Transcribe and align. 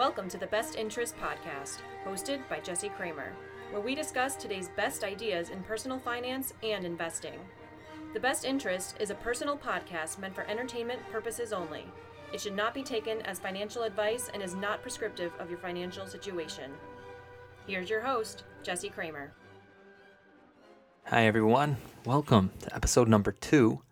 Welcome 0.00 0.30
to 0.30 0.38
the 0.38 0.46
Best 0.46 0.76
Interest 0.76 1.14
Podcast, 1.18 1.80
hosted 2.06 2.40
by 2.48 2.58
Jesse 2.60 2.88
Cramer, 2.88 3.34
where 3.70 3.82
we 3.82 3.94
discuss 3.94 4.34
today's 4.34 4.70
best 4.74 5.04
ideas 5.04 5.50
in 5.50 5.62
personal 5.62 5.98
finance 5.98 6.54
and 6.62 6.86
investing. 6.86 7.38
The 8.14 8.20
Best 8.20 8.46
Interest 8.46 8.96
is 8.98 9.10
a 9.10 9.14
personal 9.16 9.58
podcast 9.58 10.18
meant 10.18 10.34
for 10.34 10.46
entertainment 10.46 11.00
purposes 11.12 11.52
only. 11.52 11.84
It 12.32 12.40
should 12.40 12.56
not 12.56 12.72
be 12.72 12.82
taken 12.82 13.20
as 13.26 13.38
financial 13.38 13.82
advice 13.82 14.30
and 14.32 14.42
is 14.42 14.54
not 14.54 14.80
prescriptive 14.80 15.32
of 15.38 15.50
your 15.50 15.58
financial 15.58 16.06
situation. 16.06 16.70
Here's 17.66 17.90
your 17.90 18.00
host, 18.00 18.44
Jesse 18.62 18.88
Cramer. 18.88 19.34
Hi, 21.08 21.26
everyone. 21.26 21.76
Welcome 22.06 22.52
to 22.60 22.74
episode 22.74 23.06
number 23.06 23.32
two 23.32 23.82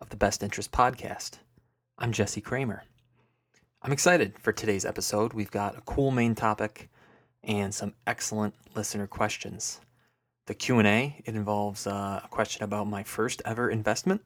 of 0.00 0.08
the 0.08 0.16
Best 0.16 0.42
Interest 0.42 0.72
Podcast. 0.72 1.34
I'm 1.98 2.10
Jesse 2.10 2.40
Cramer. 2.40 2.82
I'm 3.84 3.90
excited 3.90 4.38
for 4.38 4.52
today's 4.52 4.84
episode. 4.84 5.32
We've 5.32 5.50
got 5.50 5.76
a 5.76 5.80
cool 5.80 6.12
main 6.12 6.36
topic 6.36 6.88
and 7.42 7.74
some 7.74 7.94
excellent 8.06 8.54
listener 8.76 9.08
questions. 9.08 9.80
The 10.46 10.54
Q&A, 10.54 11.20
it 11.24 11.34
involves 11.34 11.88
uh, 11.88 12.20
a 12.22 12.28
question 12.28 12.62
about 12.62 12.86
my 12.86 13.02
first 13.02 13.42
ever 13.44 13.68
investment, 13.68 14.22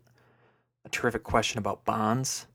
a 0.84 0.90
terrific 0.90 1.22
question 1.22 1.58
about 1.58 1.86
bonds, 1.86 2.46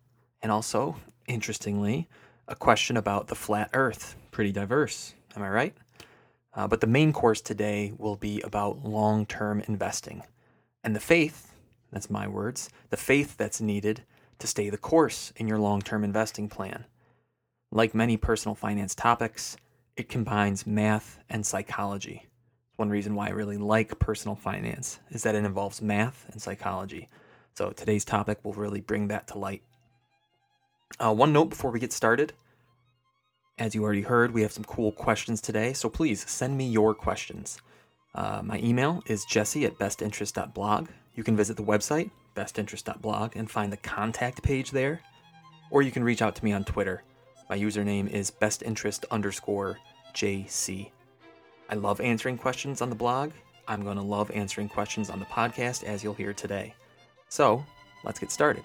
and 0.43 0.51
also, 0.51 0.95
interestingly, 1.25 2.07
a 2.47 2.53
question 2.53 2.95
about 2.95 3.29
the 3.29 3.35
flat 3.35 3.71
earth. 3.73 4.15
Pretty 4.29 4.51
diverse, 4.51 5.15
am 5.35 5.41
I 5.41 5.49
right? 5.49 5.77
Uh, 6.53 6.67
but 6.67 6.81
the 6.81 6.87
main 6.87 7.13
course 7.13 7.41
today 7.41 7.93
will 7.97 8.15
be 8.15 8.41
about 8.41 8.85
long 8.85 9.25
term 9.25 9.63
investing 9.67 10.21
and 10.83 10.95
the 10.95 10.99
faith 10.99 11.55
that's 11.91 12.09
my 12.09 12.27
words 12.27 12.69
the 12.89 12.97
faith 12.97 13.37
that's 13.37 13.59
needed 13.59 14.03
to 14.41 14.47
stay 14.47 14.69
the 14.69 14.77
course 14.77 15.31
in 15.37 15.47
your 15.47 15.59
long 15.59 15.81
term 15.81 16.03
investing 16.03 16.49
plan. 16.49 16.85
Like 17.73 17.95
many 17.95 18.17
personal 18.17 18.53
finance 18.53 18.93
topics, 18.93 19.55
it 19.95 20.09
combines 20.09 20.67
math 20.67 21.19
and 21.29 21.45
psychology. 21.45 22.27
One 22.75 22.89
reason 22.89 23.15
why 23.15 23.27
I 23.27 23.31
really 23.31 23.57
like 23.57 23.97
personal 23.97 24.35
finance 24.35 24.99
is 25.09 25.23
that 25.23 25.35
it 25.35 25.45
involves 25.45 25.81
math 25.81 26.25
and 26.31 26.41
psychology. 26.41 27.07
So 27.53 27.69
today's 27.69 28.03
topic 28.03 28.39
will 28.43 28.51
really 28.53 28.81
bring 28.81 29.07
that 29.07 29.27
to 29.29 29.37
light. 29.37 29.61
Uh, 30.99 31.13
one 31.13 31.31
note 31.31 31.51
before 31.51 31.71
we 31.71 31.79
get 31.79 31.93
started. 31.93 32.33
As 33.57 33.73
you 33.73 33.83
already 33.83 34.01
heard, 34.01 34.33
we 34.33 34.41
have 34.41 34.51
some 34.51 34.65
cool 34.65 34.91
questions 34.91 35.39
today, 35.39 35.71
so 35.71 35.87
please 35.87 36.29
send 36.29 36.57
me 36.57 36.67
your 36.67 36.93
questions. 36.93 37.61
Uh, 38.13 38.41
my 38.43 38.59
email 38.59 39.01
is 39.05 39.23
jesse 39.23 39.63
at 39.63 39.77
bestinterest.blog. 39.77 40.89
You 41.15 41.23
can 41.23 41.37
visit 41.37 41.55
the 41.55 41.63
website, 41.63 42.11
bestinterest.blog, 42.35 43.37
and 43.37 43.49
find 43.49 43.71
the 43.71 43.77
contact 43.77 44.43
page 44.43 44.71
there. 44.71 44.99
Or 45.69 45.81
you 45.81 45.91
can 45.91 46.03
reach 46.03 46.21
out 46.21 46.35
to 46.35 46.43
me 46.43 46.51
on 46.51 46.65
Twitter 46.65 47.03
my 47.51 47.59
username 47.59 48.09
is 48.09 48.31
bestinterest 48.31 49.03
underscore 49.11 49.77
JC. 50.13 50.89
I 51.69 51.75
love 51.75 51.99
answering 51.99 52.37
questions 52.37 52.81
on 52.81 52.89
the 52.89 52.95
blog. 52.95 53.31
I'm 53.67 53.83
going 53.83 53.97
to 53.97 54.01
love 54.01 54.31
answering 54.31 54.69
questions 54.69 55.09
on 55.09 55.19
the 55.19 55.25
podcast, 55.25 55.83
as 55.83 56.01
you'll 56.01 56.13
hear 56.13 56.31
today. 56.31 56.73
So, 57.27 57.65
let's 58.05 58.19
get 58.19 58.31
started. 58.31 58.63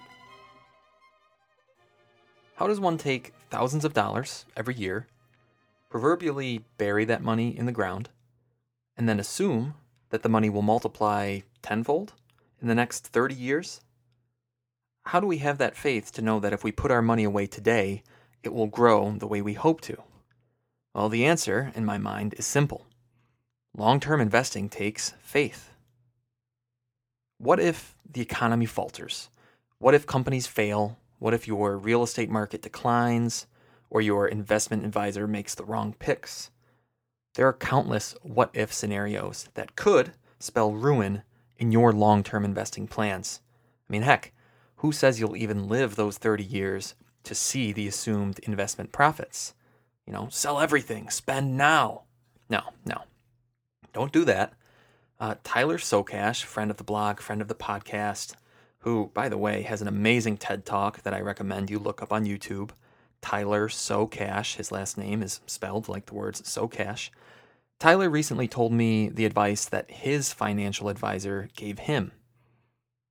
How 2.55 2.67
does 2.67 2.79
one 2.79 2.97
take 2.97 3.33
thousands 3.49 3.83
of 3.83 3.93
dollars 3.93 4.45
every 4.55 4.75
year, 4.75 5.07
proverbially 5.89 6.63
bury 6.77 7.03
that 7.03 7.21
money 7.21 7.57
in 7.57 7.65
the 7.65 7.73
ground, 7.73 8.07
and 8.95 9.09
then 9.09 9.19
assume 9.19 9.73
that 10.11 10.23
the 10.23 10.29
money 10.29 10.49
will 10.49 10.61
multiply 10.61 11.41
tenfold 11.61 12.13
in 12.61 12.69
the 12.69 12.75
next 12.75 13.07
30 13.07 13.35
years? 13.35 13.81
How 15.07 15.19
do 15.19 15.27
we 15.27 15.39
have 15.39 15.57
that 15.57 15.75
faith 15.75 16.13
to 16.13 16.21
know 16.21 16.39
that 16.39 16.53
if 16.53 16.63
we 16.63 16.71
put 16.71 16.89
our 16.91 17.01
money 17.01 17.25
away 17.25 17.47
today, 17.47 18.01
it 18.43 18.53
will 18.53 18.67
grow 18.67 19.11
the 19.11 19.27
way 19.27 19.41
we 19.41 19.53
hope 19.53 19.81
to? 19.81 20.01
Well, 20.93 21.09
the 21.09 21.25
answer, 21.25 21.71
in 21.75 21.85
my 21.85 21.97
mind, 21.97 22.33
is 22.37 22.45
simple 22.45 22.85
long 23.75 23.99
term 23.99 24.19
investing 24.19 24.67
takes 24.67 25.13
faith. 25.21 25.71
What 27.37 27.59
if 27.59 27.95
the 28.11 28.21
economy 28.21 28.65
falters? 28.65 29.29
What 29.77 29.93
if 29.93 30.07
companies 30.07 30.47
fail? 30.47 30.97
What 31.19 31.33
if 31.33 31.47
your 31.47 31.77
real 31.77 32.03
estate 32.03 32.29
market 32.29 32.61
declines 32.61 33.45
or 33.89 34.01
your 34.01 34.27
investment 34.27 34.85
advisor 34.85 35.27
makes 35.27 35.53
the 35.53 35.63
wrong 35.63 35.93
picks? 35.99 36.49
There 37.35 37.47
are 37.47 37.53
countless 37.53 38.15
what 38.23 38.49
if 38.53 38.73
scenarios 38.73 39.47
that 39.53 39.75
could 39.75 40.13
spell 40.39 40.73
ruin 40.73 41.21
in 41.57 41.71
your 41.71 41.93
long 41.93 42.23
term 42.23 42.43
investing 42.43 42.87
plans. 42.87 43.41
I 43.87 43.91
mean, 43.91 44.01
heck, 44.01 44.33
who 44.77 44.91
says 44.91 45.19
you'll 45.19 45.35
even 45.37 45.67
live 45.67 45.95
those 45.95 46.17
30 46.17 46.43
years 46.43 46.95
to 47.27 47.35
see 47.35 47.71
the 47.71 47.87
assumed 47.87 48.39
investment 48.39 48.91
profits. 48.91 49.53
You 50.05 50.13
know, 50.13 50.29
sell 50.31 50.59
everything, 50.59 51.09
spend 51.09 51.57
now. 51.57 52.03
No, 52.49 52.61
no, 52.85 53.01
don't 53.93 54.13
do 54.13 54.25
that. 54.25 54.53
Uh, 55.19 55.35
Tyler 55.43 55.77
Socash, 55.77 56.43
friend 56.43 56.71
of 56.71 56.77
the 56.77 56.83
blog, 56.83 57.19
friend 57.19 57.41
of 57.41 57.47
the 57.47 57.55
podcast, 57.55 58.35
who, 58.79 59.11
by 59.13 59.27
the 59.27 59.37
way, 59.37 59.63
has 59.63 59.81
an 59.81 59.87
amazing 59.87 60.37
TED 60.37 60.65
talk 60.65 61.03
that 61.03 61.13
I 61.13 61.19
recommend 61.19 61.69
you 61.69 61.79
look 61.79 62.01
up 62.01 62.13
on 62.13 62.25
YouTube. 62.25 62.69
Tyler 63.21 63.67
Socash, 63.67 64.55
his 64.55 64.71
last 64.71 64.97
name 64.97 65.21
is 65.21 65.41
spelled 65.45 65.89
like 65.89 66.05
the 66.05 66.13
words 66.13 66.41
Socash. 66.43 67.09
Tyler 67.79 68.09
recently 68.09 68.47
told 68.47 68.71
me 68.71 69.09
the 69.09 69.25
advice 69.25 69.65
that 69.65 69.91
his 69.91 70.31
financial 70.31 70.87
advisor 70.87 71.49
gave 71.55 71.79
him. 71.79 72.11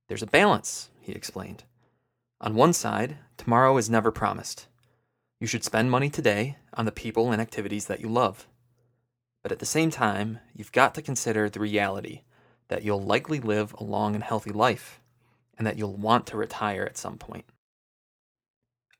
There's 0.07 0.23
a 0.23 0.27
balance, 0.27 0.89
he 0.99 1.11
explained. 1.11 1.63
On 2.39 2.53
one 2.53 2.73
side, 2.73 3.17
tomorrow 3.35 3.77
is 3.77 3.89
never 3.89 4.11
promised. 4.11 4.67
You 5.39 5.47
should 5.47 5.63
spend 5.63 5.89
money 5.89 6.09
today 6.09 6.57
on 6.73 6.85
the 6.85 6.91
people 6.91 7.31
and 7.31 7.41
activities 7.41 7.87
that 7.87 7.99
you 7.99 8.09
love. 8.09 8.47
But 9.41 9.51
at 9.51 9.59
the 9.59 9.65
same 9.65 9.89
time, 9.89 10.39
you've 10.53 10.71
got 10.71 10.93
to 10.95 11.01
consider 11.01 11.49
the 11.49 11.59
reality 11.59 12.21
that 12.67 12.83
you'll 12.83 13.01
likely 13.01 13.39
live 13.39 13.73
a 13.77 13.83
long 13.83 14.13
and 14.13 14.23
healthy 14.23 14.51
life, 14.51 14.99
and 15.57 15.65
that 15.65 15.77
you'll 15.77 15.95
want 15.95 16.27
to 16.27 16.37
retire 16.37 16.83
at 16.83 16.97
some 16.97 17.17
point. 17.17 17.45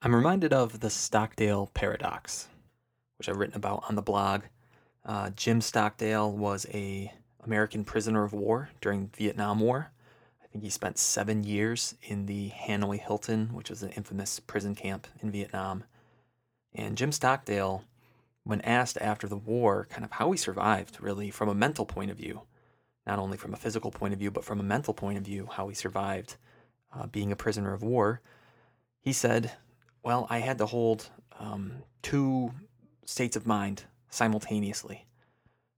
I'm 0.01 0.15
reminded 0.15 0.53
of 0.53 0.79
the 0.79 0.89
Stockdale 0.89 1.69
paradox, 1.73 2.47
which 3.17 3.29
I've 3.29 3.37
written 3.37 3.57
about 3.57 3.83
on 3.89 3.95
the 3.95 4.01
blog. 4.01 4.43
Uh, 5.05 5.29
Jim 5.31 5.61
Stockdale 5.61 6.31
was 6.31 6.65
a 6.73 7.11
American 7.43 7.83
prisoner 7.83 8.23
of 8.23 8.33
war 8.33 8.69
during 8.81 9.09
the 9.11 9.17
Vietnam 9.17 9.59
War, 9.59 9.91
think 10.57 10.65
he 10.65 10.71
spent 10.71 10.97
seven 10.97 11.43
years 11.43 11.93
in 12.01 12.25
the 12.25 12.49
Hanoi 12.49 12.99
Hilton, 12.99 13.53
which 13.53 13.69
was 13.69 13.83
an 13.83 13.91
infamous 13.91 14.39
prison 14.39 14.73
camp 14.73 15.05
in 15.21 15.29
Vietnam. 15.29 15.83
And 16.73 16.97
Jim 16.97 17.11
Stockdale, 17.11 17.83
when 18.43 18.61
asked 18.61 18.97
after 18.99 19.27
the 19.27 19.37
war 19.37 19.85
kind 19.91 20.03
of 20.03 20.13
how 20.13 20.31
he 20.31 20.37
survived, 20.37 20.97
really, 20.99 21.29
from 21.29 21.47
a 21.47 21.53
mental 21.53 21.85
point 21.85 22.09
of 22.09 22.17
view, 22.17 22.41
not 23.05 23.19
only 23.19 23.37
from 23.37 23.53
a 23.53 23.57
physical 23.57 23.91
point 23.91 24.13
of 24.15 24.19
view, 24.19 24.31
but 24.31 24.43
from 24.43 24.59
a 24.59 24.63
mental 24.63 24.95
point 24.95 25.19
of 25.19 25.23
view, 25.23 25.47
how 25.51 25.67
he 25.67 25.75
survived 25.75 26.37
uh, 26.91 27.05
being 27.05 27.31
a 27.31 27.35
prisoner 27.35 27.71
of 27.71 27.83
war, 27.83 28.19
he 28.99 29.13
said, 29.13 29.51
Well, 30.01 30.25
I 30.27 30.39
had 30.39 30.57
to 30.57 30.65
hold 30.65 31.11
um, 31.39 31.83
two 32.01 32.51
states 33.05 33.35
of 33.35 33.45
mind 33.45 33.83
simultaneously. 34.09 35.05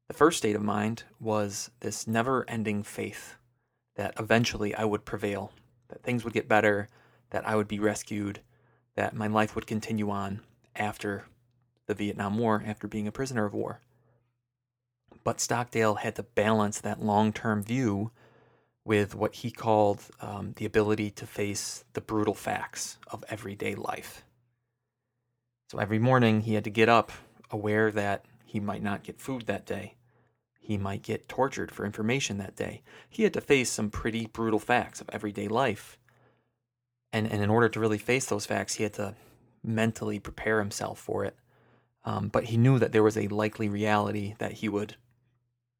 The 0.08 0.14
first 0.14 0.38
state 0.38 0.56
of 0.56 0.64
mind 0.64 1.04
was 1.20 1.70
this 1.82 2.08
never 2.08 2.50
ending 2.50 2.84
faith 2.84 3.36
that 4.00 4.14
eventually 4.18 4.74
I 4.74 4.86
would 4.86 5.04
prevail, 5.04 5.52
that 5.90 6.04
things 6.04 6.24
would 6.24 6.32
get 6.32 6.48
better, 6.48 6.88
that 7.32 7.46
I 7.46 7.58
would 7.58 7.68
be 7.68 7.82
rescued, 7.82 8.40
that 8.96 9.14
my 9.14 9.28
life 9.28 9.56
would 9.56 9.68
continue 9.68 10.10
on 10.10 10.40
after 10.74 11.26
the 11.86 11.94
Vietnam 11.94 12.38
War, 12.38 12.64
after 12.66 12.88
being 12.88 13.10
a 13.10 13.12
prisoner 13.12 13.44
of 13.44 13.54
war. 13.54 13.82
But 15.26 15.42
Stockdale 15.42 15.96
had 15.96 16.16
to 16.16 16.24
balance 16.24 16.80
that 16.80 17.04
long 17.04 17.34
term 17.34 17.62
view 17.62 18.12
with 18.86 19.16
what 19.16 19.36
he 19.36 19.52
called 19.52 20.02
um, 20.22 20.54
the 20.56 20.66
ability 20.66 21.12
to 21.12 21.28
face 21.28 21.84
the 21.92 22.00
brutal 22.00 22.34
facts 22.34 22.98
of 23.08 23.26
everyday 23.28 23.76
life. 23.76 24.24
So 25.72 25.78
every 25.78 26.00
morning 26.00 26.40
he 26.40 26.54
had 26.54 26.64
to 26.64 26.70
get 26.70 26.88
up 26.88 27.12
aware 27.52 27.92
that 27.92 28.24
he 28.46 28.62
might 28.62 28.82
not 28.82 29.04
get 29.04 29.20
food 29.20 29.48
that 29.48 29.66
day, 29.66 29.96
he 30.70 30.78
might 30.78 31.02
get 31.02 31.28
tortured 31.28 31.72
for 31.72 31.84
information 31.84 32.38
that 32.38 32.56
day. 32.56 32.84
He 33.10 33.24
had 33.24 33.34
to 33.34 33.42
face 33.42 33.72
some 33.72 33.90
pretty 33.90 34.28
brutal 34.28 34.60
facts 34.60 35.02
of 35.02 35.10
everyday 35.12 35.48
life. 35.48 35.98
And, 37.12 37.26
and 37.26 37.42
in 37.42 37.50
order 37.50 37.68
to 37.70 37.80
really 37.80 37.98
face 37.98 38.28
those 38.28 38.46
facts, 38.46 38.76
he 38.76 38.84
had 38.84 38.94
to 38.94 39.16
mentally 39.64 40.20
prepare 40.20 40.60
himself 40.60 41.00
for 41.00 41.26
it. 41.26 41.36
Um, 42.06 42.28
but 42.28 42.44
he 42.44 42.58
knew 42.58 42.78
that 42.78 42.92
there 42.92 43.02
was 43.02 43.18
a 43.18 43.28
likely 43.30 43.68
reality 43.68 44.36
that 44.38 44.52
he 44.52 44.70
would 44.70 44.96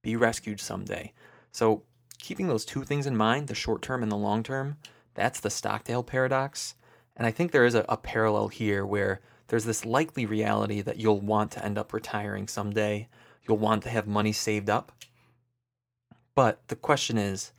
be 0.02 0.16
rescued 0.16 0.60
someday. 0.60 1.14
So, 1.52 1.84
keeping 2.18 2.48
those 2.48 2.66
two 2.66 2.84
things 2.84 3.06
in 3.06 3.16
mind, 3.16 3.48
the 3.48 3.54
short 3.54 3.84
term 3.84 4.02
and 4.02 4.12
the 4.12 4.18
long 4.18 4.42
term, 4.42 4.78
that's 5.14 5.40
the 5.40 5.52
Stockdale 5.52 6.02
paradox. 6.02 6.74
And 7.16 7.28
I 7.28 7.32
think 7.32 7.52
there 7.52 7.66
is 7.66 7.76
a, 7.76 7.86
a 7.88 7.96
parallel 7.96 8.48
here 8.48 8.88
where 8.88 9.22
there's 9.50 9.66
this 9.66 9.86
likely 9.86 10.26
reality 10.26 10.82
that 10.82 10.98
you'll 10.98 11.22
want 11.22 11.52
to 11.52 11.64
end 11.64 11.78
up 11.78 11.94
retiring 11.94 12.48
someday 12.48 13.08
You'll 13.50 13.58
want 13.58 13.82
to 13.82 13.90
have 13.90 14.06
money 14.06 14.32
saved 14.32 14.70
up. 14.70 14.92
But 16.36 16.68
the 16.68 16.76
question 16.76 17.18
is, 17.18 17.52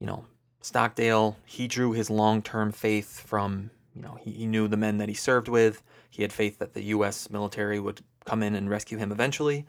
you 0.00 0.08
know, 0.08 0.24
Stockdale, 0.60 1.36
he 1.46 1.68
drew 1.68 1.92
his 1.92 2.10
long 2.10 2.42
term 2.42 2.72
faith 2.72 3.20
from 3.20 3.70
You 3.94 4.02
know, 4.02 4.18
he, 4.20 4.32
he 4.32 4.46
knew 4.46 4.66
the 4.66 4.76
men 4.76 4.98
that 4.98 5.08
he 5.08 5.14
served 5.14 5.46
with. 5.46 5.84
He 6.10 6.22
had 6.22 6.32
faith 6.32 6.58
that 6.58 6.74
the 6.74 6.82
U.S. 6.96 7.30
military 7.30 7.78
would 7.78 8.00
come 8.24 8.42
in 8.42 8.56
and 8.56 8.68
rescue 8.68 8.98
him 8.98 9.12
eventually. 9.12 9.64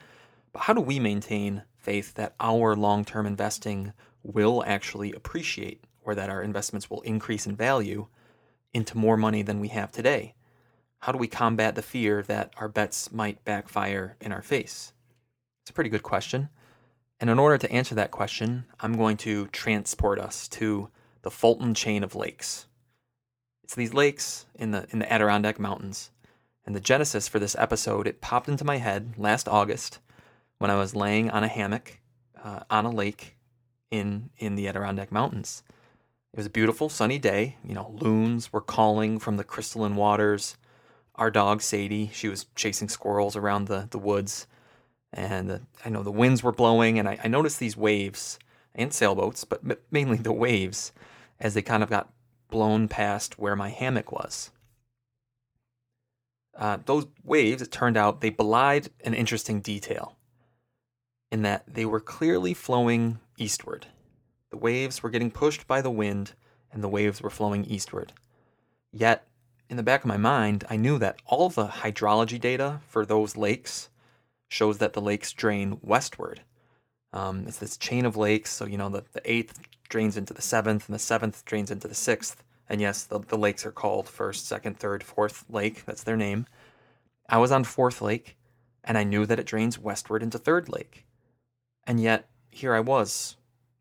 But 0.51 0.63
how 0.63 0.74
do 0.74 0.81
we 0.81 1.00
maintain 1.00 1.62
faith 1.77 2.15
that 2.15 2.33
our 2.39 2.75
long 2.75 3.06
term 3.06 3.27
investing 3.27 3.94
will 4.24 4.63
actually 4.65 5.13
appreciate 5.13 5.83
or 6.01 6.15
that 6.15 6.31
our 6.31 6.42
investments 6.42 6.89
will 6.89 7.01
increase 7.01 7.45
in 7.45 7.56
value 7.56 8.07
into 8.74 8.97
more 8.97 9.15
money 9.15 9.44
than 9.44 9.59
we 9.59 9.68
have 9.68 9.92
today? 9.92 10.33
How 11.01 11.12
do 11.12 11.19
we 11.19 11.27
combat 11.27 11.75
the 11.75 11.83
fear 11.83 12.24
that 12.24 12.51
our 12.57 12.68
bets 12.68 13.12
might 13.12 13.45
backfire 13.45 14.18
in 14.19 14.31
our 14.31 14.42
face? 14.42 14.92
It's 15.66 15.72
a 15.72 15.74
pretty 15.74 15.90
good 15.90 16.04
question. 16.04 16.50
And 17.20 17.28
in 17.28 17.40
order 17.40 17.58
to 17.58 17.72
answer 17.72 17.96
that 17.96 18.12
question, 18.12 18.66
I'm 18.80 18.96
going 18.96 19.18
to 19.18 19.48
transport 19.48 20.20
us 20.20 20.48
to 20.50 20.90
the 21.24 21.32
Fulton 21.32 21.74
chain 21.74 22.04
of 22.04 22.14
lakes. 22.14 22.68
It's 23.64 23.74
these 23.74 23.92
lakes 23.92 24.46
in 24.54 24.70
the 24.70 24.86
in 24.92 25.00
the 25.00 25.12
Adirondack 25.12 25.60
Mountains. 25.60 26.12
And 26.68 26.76
the 26.76 26.80
genesis 26.80 27.28
for 27.28 27.40
this 27.40 27.56
episode, 27.58 28.06
it 28.06 28.22
popped 28.22 28.48
into 28.48 28.64
my 28.64 28.78
head 28.78 29.16
last 29.18 29.48
August 29.48 29.98
when 30.60 30.70
I 30.70 30.76
was 30.76 30.96
laying 30.96 31.32
on 31.32 31.44
a 31.44 31.48
hammock 31.48 32.00
uh, 32.44 32.60
on 32.70 32.86
a 32.86 32.92
lake 32.92 33.36
in 33.90 34.30
in 34.38 34.54
the 34.54 34.68
Adirondack 34.68 35.12
Mountains. 35.12 35.64
It 36.32 36.38
was 36.38 36.46
a 36.46 36.52
beautiful 36.52 36.90
sunny 36.90 37.18
day. 37.18 37.58
You 37.68 37.74
know, 37.74 37.96
loons 38.00 38.54
were 38.54 38.62
calling 38.62 39.18
from 39.18 39.38
the 39.38 39.44
crystalline 39.44 39.96
waters. 39.96 40.58
Our 41.16 41.32
dog 41.32 41.64
Sadie, 41.64 42.12
she 42.14 42.28
was 42.28 42.46
chasing 42.54 42.88
squirrels 42.88 43.36
around 43.36 43.68
the 43.68 43.88
the 43.90 43.98
woods, 43.98 44.46
and 45.16 45.66
I 45.84 45.90
know 45.90 46.04
the 46.04 46.12
winds 46.12 46.44
were 46.44 46.52
blowing, 46.52 47.00
and 47.00 47.08
I, 47.08 47.18
I 47.24 47.28
noticed 47.28 47.60
these 47.60 47.78
waves 47.78 48.38
and 48.76 48.94
sailboats, 48.94 49.46
but 49.46 49.62
m- 49.64 49.78
mainly 49.90 50.18
the 50.18 50.34
waves, 50.34 50.92
as 51.40 51.54
they 51.54 51.62
kind 51.62 51.82
of 51.82 51.90
got 51.90 52.12
blown 52.50 52.88
past 52.88 53.40
where 53.40 53.56
my 53.56 53.70
hammock 53.70 54.12
was. 54.12 54.52
Uh, 56.58 56.78
those 56.86 57.08
waves, 57.24 57.62
it 57.62 57.72
turned 57.72 57.98
out, 57.98 58.22
they 58.22 58.30
belied 58.30 58.90
an 59.04 59.14
interesting 59.14 59.62
detail 59.62 60.18
in 61.32 61.42
that 61.42 61.64
they 61.68 61.86
were 61.86 62.00
clearly 62.00 62.54
flowing 62.54 63.20
eastward. 63.38 63.88
The 64.52 64.58
waves 64.58 65.02
were 65.02 65.10
getting 65.10 65.32
pushed 65.32 65.66
by 65.66 65.82
the 65.82 65.90
wind, 65.90 66.34
and 66.72 66.84
the 66.84 66.90
waves 66.90 67.22
were 67.22 67.30
flowing 67.30 67.66
eastward. 67.66 68.14
Yet, 68.92 69.28
in 69.70 69.78
the 69.78 69.84
back 69.84 70.04
of 70.04 70.08
my 70.08 70.18
mind, 70.18 70.66
I 70.70 70.76
knew 70.76 70.98
that 71.00 71.22
all 71.26 71.50
the 71.50 71.68
hydrology 71.68 72.40
data 72.40 72.82
for 72.88 73.06
those 73.06 73.36
lakes 73.36 73.90
shows 74.47 74.77
that 74.77 74.94
the 74.94 75.01
lakes 75.01 75.33
drain 75.33 75.77
westward. 75.81 76.42
Um, 77.13 77.45
it's 77.47 77.59
this 77.59 77.77
chain 77.77 78.06
of 78.06 78.18
lakes, 78.18 78.51
so 78.51 78.65
you 78.65 78.77
know 78.77 78.89
the, 78.89 79.03
the 79.13 79.31
eighth 79.31 79.59
drains 79.89 80.18
into 80.18 80.33
the 80.33 80.42
seventh, 80.42 80.88
and 80.88 80.95
the 80.95 81.00
seventh 81.00 81.45
drains 81.45 81.71
into 81.71 81.88
the 81.88 81.95
sixth. 81.95 82.44
And 82.68 82.81
yes, 82.81 83.03
the, 83.03 83.19
the 83.19 83.38
lakes 83.38 83.65
are 83.65 83.71
called 83.71 84.09
first, 84.09 84.47
second, 84.47 84.80
third, 84.80 85.03
fourth 85.03 85.45
lake. 85.50 85.86
That's 85.86 86.03
their 86.03 86.18
name. 86.18 86.47
I 87.30 87.38
was 87.38 87.51
on 87.51 87.63
fourth 87.63 88.01
lake, 88.01 88.38
and 88.83 88.97
I 88.97 89.03
knew 89.03 89.25
that 89.25 89.39
it 89.39 89.45
drains 89.45 89.80
westward 89.80 90.24
into 90.24 90.38
third 90.38 90.69
lake. 90.69 91.06
And 91.86 92.00
yet, 92.00 92.27
here 92.50 92.74
I 92.74 92.80
was, 92.80 93.38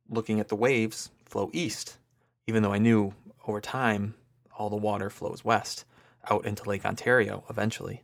looking 0.09 0.39
at 0.39 0.49
the 0.49 0.57
waves 0.57 1.11
flow 1.25 1.51
east, 1.53 1.99
even 2.47 2.63
though 2.63 2.73
I 2.73 2.79
knew 2.79 3.15
over 3.47 3.61
time 3.61 4.15
all 4.57 4.71
the 4.71 4.77
water 4.77 5.11
flows 5.11 5.45
west 5.45 5.85
out 6.31 6.47
into 6.47 6.69
Lake 6.69 6.85
Ontario 6.85 7.45
eventually. 7.49 8.03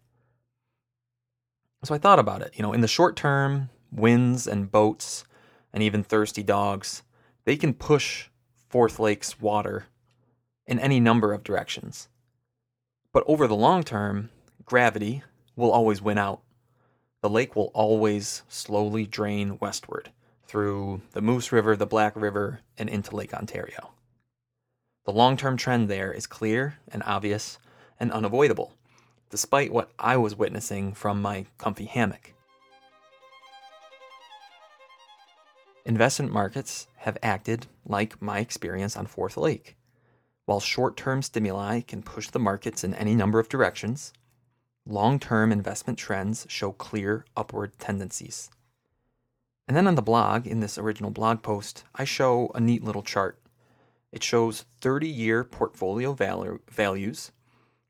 So 1.82 1.94
I 1.94 1.98
thought 1.98 2.18
about 2.18 2.42
it. 2.42 2.52
You 2.54 2.62
know, 2.62 2.72
in 2.72 2.82
the 2.82 2.88
short 2.88 3.16
term, 3.16 3.70
winds 3.90 4.46
and 4.46 4.70
boats 4.70 5.24
and 5.72 5.82
even 5.82 6.02
thirsty 6.02 6.42
dogs, 6.42 7.02
they 7.44 7.56
can 7.56 7.74
push 7.74 8.28
Fourth 8.68 8.98
Lake's 8.98 9.40
water 9.40 9.86
in 10.66 10.78
any 10.78 11.00
number 11.00 11.32
of 11.32 11.42
directions. 11.42 12.08
But 13.12 13.24
over 13.26 13.46
the 13.46 13.56
long 13.56 13.82
term, 13.82 14.30
gravity 14.64 15.22
will 15.56 15.72
always 15.72 16.00
win 16.00 16.18
out. 16.18 16.42
The 17.22 17.30
lake 17.30 17.56
will 17.56 17.70
always 17.74 18.42
slowly 18.48 19.06
drain 19.06 19.58
westward 19.60 20.10
through 20.46 21.02
the 21.12 21.20
Moose 21.20 21.52
River, 21.52 21.76
the 21.76 21.86
Black 21.86 22.14
River, 22.14 22.60
and 22.78 22.88
into 22.88 23.14
Lake 23.14 23.34
Ontario. 23.34 23.92
The 25.06 25.12
long 25.12 25.36
term 25.36 25.56
trend 25.56 25.88
there 25.88 26.12
is 26.12 26.26
clear 26.26 26.78
and 26.88 27.02
obvious 27.04 27.58
and 27.98 28.12
unavoidable, 28.12 28.74
despite 29.30 29.72
what 29.72 29.90
I 29.98 30.16
was 30.16 30.36
witnessing 30.36 30.92
from 30.92 31.22
my 31.22 31.46
comfy 31.56 31.86
hammock. 31.86 32.34
Investment 35.86 36.32
markets 36.32 36.88
have 36.98 37.16
acted 37.22 37.66
like 37.86 38.20
my 38.20 38.40
experience 38.40 38.96
on 38.96 39.06
Fourth 39.06 39.36
Lake. 39.36 39.76
While 40.44 40.60
short 40.60 40.96
term 40.96 41.22
stimuli 41.22 41.80
can 41.80 42.02
push 42.02 42.28
the 42.28 42.38
markets 42.38 42.84
in 42.84 42.94
any 42.94 43.14
number 43.14 43.38
of 43.38 43.48
directions, 43.48 44.12
long 44.84 45.18
term 45.18 45.52
investment 45.52 45.98
trends 45.98 46.46
show 46.48 46.72
clear 46.72 47.24
upward 47.36 47.78
tendencies. 47.78 48.50
And 49.66 49.76
then 49.76 49.86
on 49.86 49.94
the 49.94 50.02
blog, 50.02 50.46
in 50.46 50.60
this 50.60 50.76
original 50.76 51.10
blog 51.10 51.42
post, 51.42 51.84
I 51.94 52.04
show 52.04 52.50
a 52.54 52.60
neat 52.60 52.82
little 52.82 53.02
chart. 53.02 53.40
It 54.10 54.24
shows 54.24 54.64
30 54.80 55.08
year 55.08 55.44
portfolio 55.44 56.12
value, 56.12 56.58
values 56.68 57.30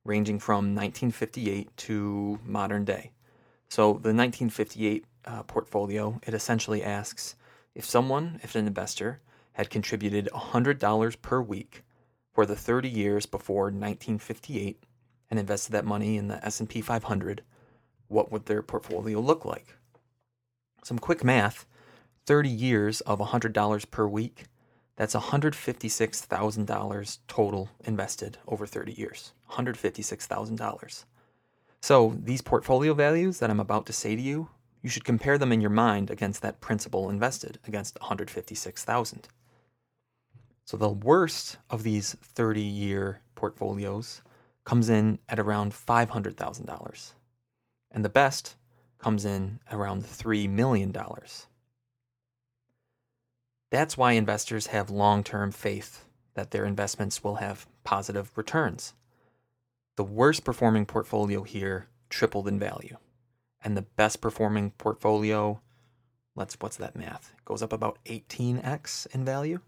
ranging 0.05 0.39
from 0.39 0.75
1958 0.75 1.77
to 1.77 2.39
modern 2.45 2.85
day. 2.85 3.13
So 3.69 3.93
the 3.93 4.15
1958 4.15 5.05
uh, 5.25 5.43
portfolio, 5.45 6.21
it 6.27 6.35
essentially 6.35 6.83
asks 6.83 7.37
if 7.75 7.85
someone, 7.85 8.41
if 8.43 8.55
an 8.55 8.67
investor, 8.67 9.21
had 9.53 9.71
contributed 9.71 10.29
$100 10.33 11.23
per 11.23 11.41
week 11.41 11.85
for 12.33 12.47
the 12.47 12.57
30 12.57 12.89
years 12.89 13.27
before 13.27 13.65
1958 13.65 14.83
and 15.31 15.39
invested 15.39 15.73
that 15.73 15.85
money 15.85 16.17
in 16.17 16.29
the 16.29 16.45
S&P 16.45 16.81
500, 16.81 17.43
what 18.09 18.33
would 18.33 18.47
their 18.47 18.63
portfolio 18.63 19.21
look 19.21 19.45
like? 19.45 19.77
Some 20.83 20.99
quick 20.99 21.23
math, 21.23 21.67
30 22.27 22.49
years 22.49 23.01
of 23.03 23.21
$100 23.21 23.91
per 23.91 24.07
week, 24.07 24.45
that's 25.01 25.15
$156,000 25.15 27.19
total 27.27 27.71
invested 27.87 28.37
over 28.47 28.67
30 28.67 28.93
years. 28.93 29.33
$156,000. 29.51 31.05
So, 31.81 32.15
these 32.23 32.43
portfolio 32.43 32.93
values 32.93 33.39
that 33.39 33.49
I'm 33.49 33.61
about 33.61 33.87
to 33.87 33.95
say 33.95 34.15
to 34.15 34.21
you, 34.21 34.51
you 34.83 34.91
should 34.91 35.07
compare 35.07 35.39
them 35.39 35.53
in 35.53 35.63
your 35.63 35.71
mind 35.71 36.11
against 36.11 36.43
that 36.43 36.61
principal 36.61 37.09
invested 37.09 37.59
against 37.67 37.99
156,000. 37.99 39.29
So 40.67 40.77
the 40.77 40.91
worst 40.91 41.57
of 41.71 41.83
these 41.83 42.15
30 42.23 42.61
year 42.61 43.23
portfolios 43.37 44.21
comes 44.65 44.91
in 44.91 45.19
at 45.31 45.39
around 45.39 45.73
$500,000. 45.73 47.13
And 47.91 48.05
the 48.05 48.11
best 48.11 48.55
comes 48.99 49.25
in 49.25 49.61
around 49.73 50.05
$3 50.05 50.51
million. 50.51 50.95
That's 53.71 53.97
why 53.97 54.13
investors 54.13 54.69
have 54.69 54.91
long 54.91 55.23
term 55.23 55.53
faith 55.53 56.05
that 56.35 56.51
their 56.51 56.65
investments 56.65 57.23
will 57.23 57.37
have 57.37 57.67
positive 57.85 58.31
returns. 58.37 58.95
The 59.97 60.05
worst 60.05 60.45
performing 60.45 60.87
portfolio 60.87 61.43
here 61.43 61.89
tripled 62.09 62.49
in 62.49 62.59
value. 62.59 62.97
And 63.63 63.77
the 63.77 63.83
best 63.83 64.21
performing 64.21 64.71
portfolio, 64.73 65.61
let's 66.35 66.57
what's 66.59 66.77
that 66.79 66.97
math? 66.97 67.35
Goes 67.45 67.63
up 67.63 67.73
about 67.73 67.99
18x 68.07 69.07
in 69.15 69.25
value. 69.25 69.61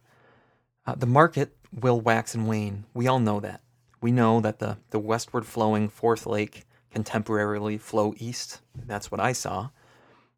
Uh, 0.87 0.95
the 0.95 1.07
market 1.07 1.57
will 1.73 2.01
wax 2.01 2.35
and 2.35 2.49
wane. 2.49 2.85
We 2.95 3.07
all 3.07 3.21
know 3.21 3.39
that. 3.41 3.61
We 4.01 4.11
know 4.11 4.41
that 4.41 4.59
the, 4.59 4.79
the 4.91 4.99
westward 4.99 5.47
flowing 5.47 5.89
fourth 5.89 6.27
lake 6.27 6.65
can 6.91 7.05
temporarily 7.05 7.79
flow 7.79 8.15
east. 8.17 8.61
That's 8.75 9.11
what 9.11 9.21
I 9.21 9.33
saw. 9.33 9.71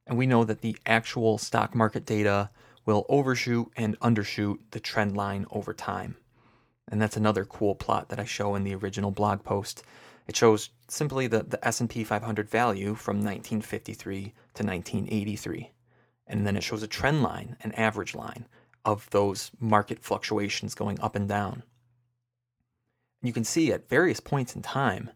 And 0.06 0.18
we 0.18 0.26
know 0.26 0.44
that 0.44 0.60
the 0.60 0.76
actual 0.84 1.38
stock 1.38 1.74
market 1.74 2.04
data 2.04 2.50
will 2.86 3.06
overshoot 3.08 3.70
and 3.76 3.98
undershoot 4.00 4.58
the 4.70 4.80
trend 4.80 5.16
line 5.16 5.46
over 5.50 5.72
time. 5.72 6.16
And 6.88 7.00
that's 7.00 7.16
another 7.16 7.44
cool 7.44 7.74
plot 7.74 8.08
that 8.10 8.20
I 8.20 8.24
show 8.24 8.54
in 8.54 8.64
the 8.64 8.74
original 8.74 9.10
blog 9.10 9.42
post. 9.42 9.82
It 10.26 10.36
shows 10.36 10.70
simply 10.88 11.26
the, 11.26 11.42
the 11.42 11.66
S&P 11.66 12.04
500 12.04 12.48
value 12.48 12.94
from 12.94 13.16
1953 13.16 14.22
to 14.54 14.62
1983. 14.64 15.72
And 16.26 16.46
then 16.46 16.56
it 16.56 16.62
shows 16.62 16.82
a 16.82 16.86
trend 16.86 17.22
line, 17.22 17.56
an 17.62 17.72
average 17.72 18.14
line 18.14 18.46
of 18.84 19.08
those 19.10 19.50
market 19.58 19.98
fluctuations 20.00 20.74
going 20.74 21.00
up 21.00 21.16
and 21.16 21.28
down. 21.28 21.62
You 23.22 23.32
can 23.32 23.44
see 23.44 23.72
at 23.72 23.88
various 23.88 24.20
points 24.20 24.54
in 24.54 24.62
time, 24.62 25.10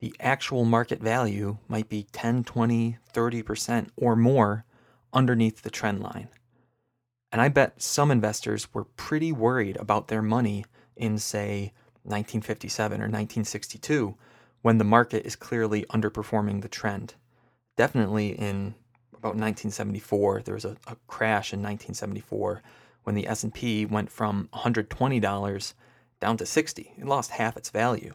the 0.00 0.14
actual 0.20 0.66
market 0.66 1.00
value 1.00 1.56
might 1.68 1.88
be 1.88 2.06
10, 2.12 2.44
20, 2.44 2.98
30% 3.14 3.88
or 3.96 4.14
more 4.14 4.66
underneath 5.12 5.62
the 5.62 5.70
trend 5.70 6.02
line. 6.02 6.28
And 7.32 7.40
I 7.40 7.48
bet 7.48 7.82
some 7.82 8.10
investors 8.10 8.72
were 8.72 8.84
pretty 8.84 9.32
worried 9.32 9.76
about 9.76 10.08
their 10.08 10.22
money 10.22 10.64
in, 10.96 11.18
say, 11.18 11.72
1957 12.04 13.00
or 13.00 13.10
1962 13.10 14.16
when 14.62 14.78
the 14.78 14.84
market 14.84 15.26
is 15.26 15.36
clearly 15.36 15.84
underperforming 15.90 16.62
the 16.62 16.68
trend. 16.68 17.14
Definitely 17.76 18.30
in 18.30 18.74
about 19.12 19.34
1974. 19.34 20.42
There 20.42 20.54
was 20.54 20.64
a, 20.64 20.76
a 20.86 20.96
crash 21.06 21.52
in 21.52 21.60
1974 21.60 22.62
when 23.02 23.14
the 23.14 23.26
S&P 23.26 23.86
went 23.86 24.10
from 24.10 24.48
$120 24.54 25.74
down 26.20 26.36
to 26.36 26.46
60. 26.46 26.92
It 26.96 27.04
lost 27.04 27.32
half 27.32 27.56
its 27.56 27.70
value. 27.70 28.14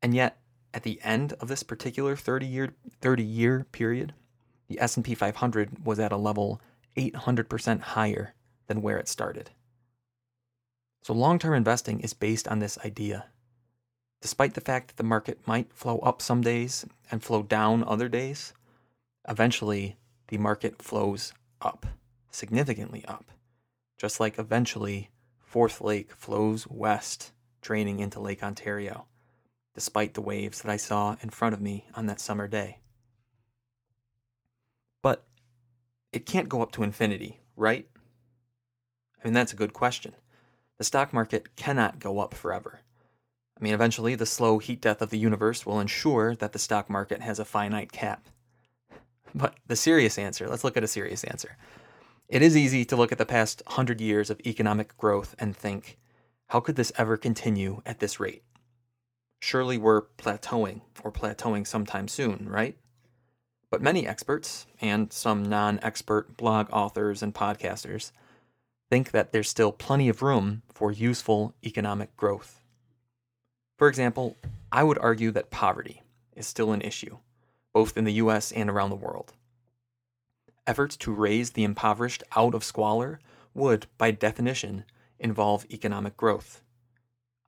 And 0.00 0.14
yet, 0.14 0.38
at 0.74 0.82
the 0.82 1.00
end 1.02 1.34
of 1.34 1.48
this 1.48 1.62
particular 1.62 2.16
30 2.16 2.46
year 2.46 2.74
30 3.00 3.22
year 3.22 3.66
period, 3.72 4.14
the 4.68 4.80
S&P 4.80 5.14
500 5.14 5.84
was 5.84 5.98
at 5.98 6.12
a 6.12 6.16
level 6.16 6.60
800% 6.96 7.80
higher 7.80 8.34
than 8.66 8.82
where 8.82 8.98
it 8.98 9.08
started. 9.08 9.50
So 11.02 11.12
long-term 11.12 11.54
investing 11.54 12.00
is 12.00 12.14
based 12.14 12.46
on 12.46 12.58
this 12.58 12.78
idea. 12.84 13.26
Despite 14.20 14.54
the 14.54 14.60
fact 14.60 14.88
that 14.88 14.96
the 14.96 15.02
market 15.02 15.46
might 15.46 15.72
flow 15.72 15.98
up 15.98 16.22
some 16.22 16.42
days 16.42 16.86
and 17.10 17.22
flow 17.22 17.42
down 17.42 17.82
other 17.84 18.08
days, 18.08 18.52
eventually 19.28 19.96
the 20.28 20.38
market 20.38 20.80
flows 20.80 21.32
up, 21.60 21.86
significantly 22.30 23.04
up. 23.06 23.32
Just 23.98 24.20
like 24.20 24.38
eventually 24.38 25.10
Fourth 25.40 25.80
Lake 25.80 26.12
flows 26.12 26.66
west, 26.68 27.32
draining 27.60 28.00
into 28.00 28.20
Lake 28.20 28.42
Ontario 28.42 29.06
despite 29.74 30.14
the 30.14 30.20
waves 30.20 30.62
that 30.62 30.70
I 30.70 30.76
saw 30.76 31.16
in 31.22 31.30
front 31.30 31.54
of 31.54 31.60
me 31.60 31.86
on 31.94 32.06
that 32.06 32.20
summer 32.20 32.46
day. 32.46 32.78
But 35.02 35.24
it 36.12 36.26
can't 36.26 36.48
go 36.48 36.62
up 36.62 36.72
to 36.72 36.82
infinity, 36.82 37.40
right? 37.56 37.88
I 39.18 39.26
mean, 39.26 39.34
that's 39.34 39.52
a 39.52 39.56
good 39.56 39.72
question. 39.72 40.14
The 40.78 40.84
stock 40.84 41.12
market 41.12 41.56
cannot 41.56 42.00
go 42.00 42.18
up 42.18 42.34
forever. 42.34 42.80
I 43.58 43.62
mean, 43.62 43.74
eventually, 43.74 44.14
the 44.14 44.26
slow 44.26 44.58
heat 44.58 44.80
death 44.80 45.00
of 45.00 45.10
the 45.10 45.18
universe 45.18 45.64
will 45.64 45.80
ensure 45.80 46.34
that 46.36 46.52
the 46.52 46.58
stock 46.58 46.90
market 46.90 47.20
has 47.20 47.38
a 47.38 47.44
finite 47.44 47.92
cap. 47.92 48.26
But 49.34 49.54
the 49.66 49.76
serious 49.76 50.18
answer 50.18 50.46
let's 50.46 50.62
look 50.62 50.76
at 50.76 50.84
a 50.84 50.88
serious 50.88 51.24
answer. 51.24 51.56
It 52.28 52.42
is 52.42 52.54
easy 52.54 52.84
to 52.84 52.96
look 52.96 53.12
at 53.12 53.18
the 53.18 53.24
past 53.24 53.62
hundred 53.66 54.00
years 54.00 54.28
of 54.28 54.40
economic 54.40 54.96
growth 54.98 55.34
and 55.38 55.56
think, 55.56 55.98
how 56.48 56.60
could 56.60 56.76
this 56.76 56.92
ever 56.98 57.16
continue 57.16 57.80
at 57.86 57.98
this 57.98 58.20
rate? 58.20 58.42
surely 59.42 59.76
we're 59.76 60.02
plateauing 60.18 60.80
or 61.02 61.10
plateauing 61.10 61.66
sometime 61.66 62.06
soon, 62.06 62.48
right? 62.48 62.76
But 63.72 63.80
many 63.80 64.06
experts 64.06 64.66
and 64.82 65.10
some 65.10 65.42
non 65.42 65.80
expert 65.82 66.36
blog 66.36 66.68
authors 66.70 67.22
and 67.22 67.34
podcasters 67.34 68.12
think 68.90 69.12
that 69.12 69.32
there's 69.32 69.48
still 69.48 69.72
plenty 69.72 70.10
of 70.10 70.20
room 70.20 70.60
for 70.68 70.92
useful 70.92 71.54
economic 71.64 72.14
growth. 72.14 72.60
For 73.78 73.88
example, 73.88 74.36
I 74.70 74.82
would 74.82 74.98
argue 74.98 75.30
that 75.30 75.50
poverty 75.50 76.02
is 76.36 76.46
still 76.46 76.72
an 76.72 76.82
issue, 76.82 77.16
both 77.72 77.96
in 77.96 78.04
the 78.04 78.12
US 78.24 78.52
and 78.52 78.68
around 78.68 78.90
the 78.90 78.96
world. 78.96 79.32
Efforts 80.66 80.94
to 80.98 81.10
raise 81.10 81.52
the 81.52 81.64
impoverished 81.64 82.22
out 82.36 82.54
of 82.54 82.62
squalor 82.62 83.20
would, 83.54 83.86
by 83.96 84.10
definition, 84.10 84.84
involve 85.18 85.64
economic 85.70 86.18
growth. 86.18 86.60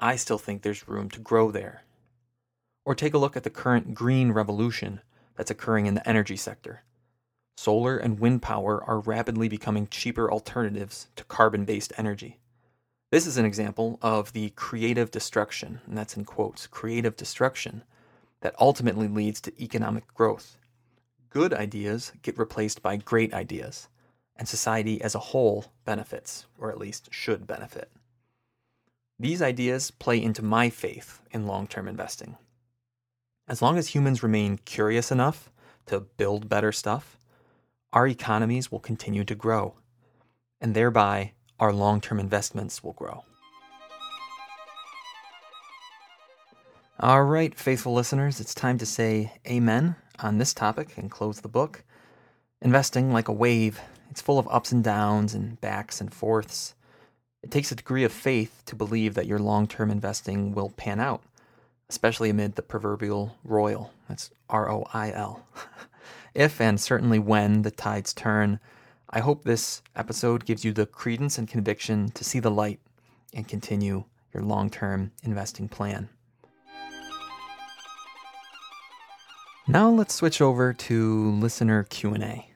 I 0.00 0.16
still 0.16 0.38
think 0.38 0.62
there's 0.62 0.88
room 0.88 1.10
to 1.10 1.20
grow 1.20 1.50
there. 1.50 1.82
Or 2.86 2.94
take 2.94 3.12
a 3.12 3.18
look 3.18 3.36
at 3.36 3.42
the 3.42 3.50
current 3.50 3.92
green 3.92 4.32
revolution 4.32 5.02
that's 5.36 5.50
occurring 5.50 5.86
in 5.86 5.94
the 5.94 6.08
energy 6.08 6.36
sector. 6.36 6.82
Solar 7.56 7.96
and 7.96 8.18
wind 8.18 8.42
power 8.42 8.82
are 8.84 9.00
rapidly 9.00 9.48
becoming 9.48 9.86
cheaper 9.88 10.30
alternatives 10.30 11.08
to 11.16 11.24
carbon 11.24 11.64
based 11.64 11.92
energy. 11.96 12.40
This 13.10 13.26
is 13.26 13.36
an 13.36 13.44
example 13.44 13.98
of 14.02 14.32
the 14.32 14.50
creative 14.50 15.10
destruction, 15.10 15.80
and 15.86 15.96
that's 15.96 16.16
in 16.16 16.24
quotes, 16.24 16.66
creative 16.66 17.16
destruction, 17.16 17.84
that 18.40 18.56
ultimately 18.58 19.06
leads 19.06 19.40
to 19.42 19.62
economic 19.62 20.12
growth. 20.14 20.56
Good 21.30 21.54
ideas 21.54 22.12
get 22.22 22.38
replaced 22.38 22.82
by 22.82 22.96
great 22.96 23.32
ideas, 23.32 23.88
and 24.36 24.48
society 24.48 25.00
as 25.00 25.14
a 25.14 25.20
whole 25.30 25.66
benefits, 25.84 26.46
or 26.58 26.70
at 26.70 26.78
least 26.78 27.08
should 27.12 27.46
benefit. 27.46 27.90
These 29.18 29.42
ideas 29.42 29.92
play 29.92 30.20
into 30.20 30.42
my 30.42 30.68
faith 30.68 31.20
in 31.30 31.46
long 31.46 31.68
term 31.68 31.86
investing. 31.86 32.36
As 33.46 33.60
long 33.60 33.76
as 33.76 33.88
humans 33.88 34.22
remain 34.22 34.58
curious 34.64 35.12
enough 35.12 35.50
to 35.86 36.00
build 36.00 36.48
better 36.48 36.72
stuff, 36.72 37.18
our 37.92 38.06
economies 38.06 38.72
will 38.72 38.80
continue 38.80 39.22
to 39.24 39.34
grow, 39.34 39.74
and 40.62 40.74
thereby 40.74 41.32
our 41.60 41.72
long 41.72 42.00
term 42.00 42.18
investments 42.18 42.82
will 42.82 42.94
grow. 42.94 43.24
All 46.98 47.24
right, 47.24 47.54
faithful 47.54 47.92
listeners, 47.92 48.40
it's 48.40 48.54
time 48.54 48.78
to 48.78 48.86
say 48.86 49.32
amen 49.46 49.96
on 50.20 50.38
this 50.38 50.54
topic 50.54 50.96
and 50.96 51.10
close 51.10 51.40
the 51.40 51.48
book. 51.48 51.84
Investing 52.62 53.12
like 53.12 53.28
a 53.28 53.32
wave, 53.32 53.78
it's 54.10 54.22
full 54.22 54.38
of 54.38 54.48
ups 54.50 54.72
and 54.72 54.82
downs 54.82 55.34
and 55.34 55.60
backs 55.60 56.00
and 56.00 56.14
forths. 56.14 56.74
It 57.42 57.50
takes 57.50 57.70
a 57.70 57.74
degree 57.76 58.04
of 58.04 58.12
faith 58.12 58.62
to 58.64 58.74
believe 58.74 59.12
that 59.14 59.26
your 59.26 59.38
long 59.38 59.66
term 59.66 59.90
investing 59.90 60.54
will 60.54 60.70
pan 60.70 60.98
out, 60.98 61.22
especially 61.88 62.30
amid 62.30 62.54
the 62.54 62.62
proverbial 62.62 63.36
royal. 63.44 63.92
That's 64.08 64.30
R 64.48 64.70
O 64.70 64.86
I 64.92 65.12
L. 65.12 65.46
if 66.34 66.60
and 66.60 66.80
certainly 66.80 67.18
when 67.18 67.62
the 67.62 67.70
tides 67.70 68.12
turn, 68.12 68.60
I 69.10 69.20
hope 69.20 69.44
this 69.44 69.82
episode 69.94 70.44
gives 70.44 70.64
you 70.64 70.72
the 70.72 70.86
credence 70.86 71.38
and 71.38 71.48
conviction 71.48 72.10
to 72.10 72.24
see 72.24 72.40
the 72.40 72.50
light 72.50 72.80
and 73.32 73.46
continue 73.46 74.04
your 74.32 74.42
long 74.42 74.70
term 74.70 75.12
investing 75.22 75.68
plan. 75.68 76.08
Now 79.66 79.88
let's 79.88 80.14
switch 80.14 80.42
over 80.42 80.74
to 80.74 81.30
listener 81.30 81.84
Q&A. 81.84 82.50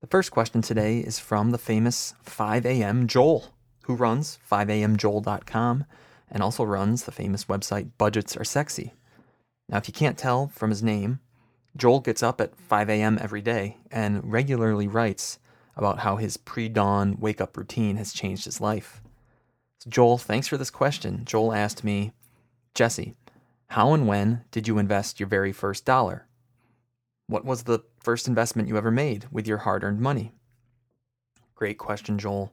The 0.00 0.06
first 0.06 0.30
question 0.30 0.62
today 0.62 1.00
is 1.00 1.18
from 1.18 1.50
the 1.50 1.58
famous 1.58 2.14
5 2.22 2.64
a.m. 2.64 3.06
Joel 3.08 3.52
who 3.82 3.96
runs 3.96 4.38
5amjoel.com 4.48 5.84
and 6.30 6.42
also 6.42 6.64
runs 6.64 7.04
the 7.04 7.12
famous 7.12 7.46
website 7.46 7.90
Budgets 7.98 8.36
Are 8.36 8.44
Sexy. 8.44 8.94
Now, 9.68 9.78
if 9.78 9.88
you 9.88 9.94
can't 9.94 10.18
tell 10.18 10.48
from 10.48 10.70
his 10.70 10.82
name, 10.82 11.20
Joel 11.76 12.00
gets 12.00 12.22
up 12.22 12.40
at 12.40 12.56
5 12.56 12.90
a.m. 12.90 13.18
every 13.20 13.40
day 13.40 13.78
and 13.90 14.30
regularly 14.30 14.88
writes 14.88 15.38
about 15.76 16.00
how 16.00 16.16
his 16.16 16.36
pre 16.36 16.68
dawn 16.68 17.16
wake 17.18 17.40
up 17.40 17.56
routine 17.56 17.96
has 17.96 18.12
changed 18.12 18.44
his 18.44 18.60
life. 18.60 19.00
So, 19.78 19.88
Joel, 19.88 20.18
thanks 20.18 20.48
for 20.48 20.56
this 20.56 20.70
question. 20.70 21.24
Joel 21.24 21.54
asked 21.54 21.84
me, 21.84 22.12
Jesse, 22.74 23.14
how 23.68 23.94
and 23.94 24.06
when 24.06 24.44
did 24.50 24.66
you 24.66 24.78
invest 24.78 25.20
your 25.20 25.28
very 25.28 25.52
first 25.52 25.84
dollar? 25.84 26.26
What 27.28 27.44
was 27.44 27.62
the 27.62 27.80
first 28.00 28.26
investment 28.26 28.68
you 28.68 28.76
ever 28.76 28.90
made 28.90 29.26
with 29.30 29.46
your 29.46 29.58
hard 29.58 29.84
earned 29.84 30.00
money? 30.00 30.32
Great 31.54 31.78
question, 31.78 32.18
Joel. 32.18 32.52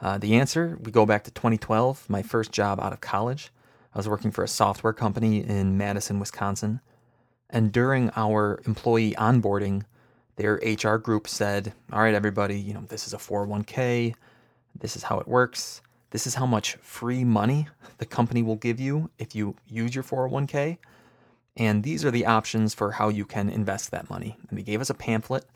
Uh, 0.00 0.18
the 0.18 0.34
answer 0.34 0.78
we 0.82 0.92
go 0.92 1.06
back 1.06 1.24
to 1.24 1.30
2012, 1.30 2.08
my 2.08 2.22
first 2.22 2.52
job 2.52 2.80
out 2.80 2.92
of 2.92 3.00
college. 3.00 3.50
I 3.94 3.98
was 3.98 4.08
working 4.08 4.30
for 4.30 4.44
a 4.44 4.48
software 4.48 4.92
company 4.92 5.42
in 5.42 5.78
Madison, 5.78 6.20
Wisconsin. 6.20 6.80
And 7.48 7.72
during 7.72 8.10
our 8.16 8.60
employee 8.66 9.14
onboarding, 9.16 9.84
their 10.36 10.60
HR 10.62 10.96
group 10.96 11.26
said, 11.26 11.72
All 11.92 12.00
right, 12.00 12.14
everybody, 12.14 12.58
you 12.58 12.74
know, 12.74 12.84
this 12.88 13.06
is 13.06 13.14
a 13.14 13.18
401k. 13.18 14.14
This 14.78 14.96
is 14.96 15.04
how 15.04 15.18
it 15.18 15.28
works. 15.28 15.80
This 16.10 16.26
is 16.26 16.34
how 16.34 16.46
much 16.46 16.74
free 16.76 17.24
money 17.24 17.68
the 17.98 18.06
company 18.06 18.42
will 18.42 18.56
give 18.56 18.78
you 18.78 19.10
if 19.18 19.34
you 19.34 19.56
use 19.66 19.94
your 19.94 20.04
401k. 20.04 20.78
And 21.56 21.82
these 21.82 22.04
are 22.04 22.10
the 22.10 22.26
options 22.26 22.74
for 22.74 22.92
how 22.92 23.08
you 23.08 23.24
can 23.24 23.48
invest 23.48 23.90
that 23.90 24.10
money. 24.10 24.36
And 24.50 24.58
they 24.58 24.62
gave 24.62 24.82
us 24.82 24.90
a 24.90 24.94
pamphlet 24.94 25.46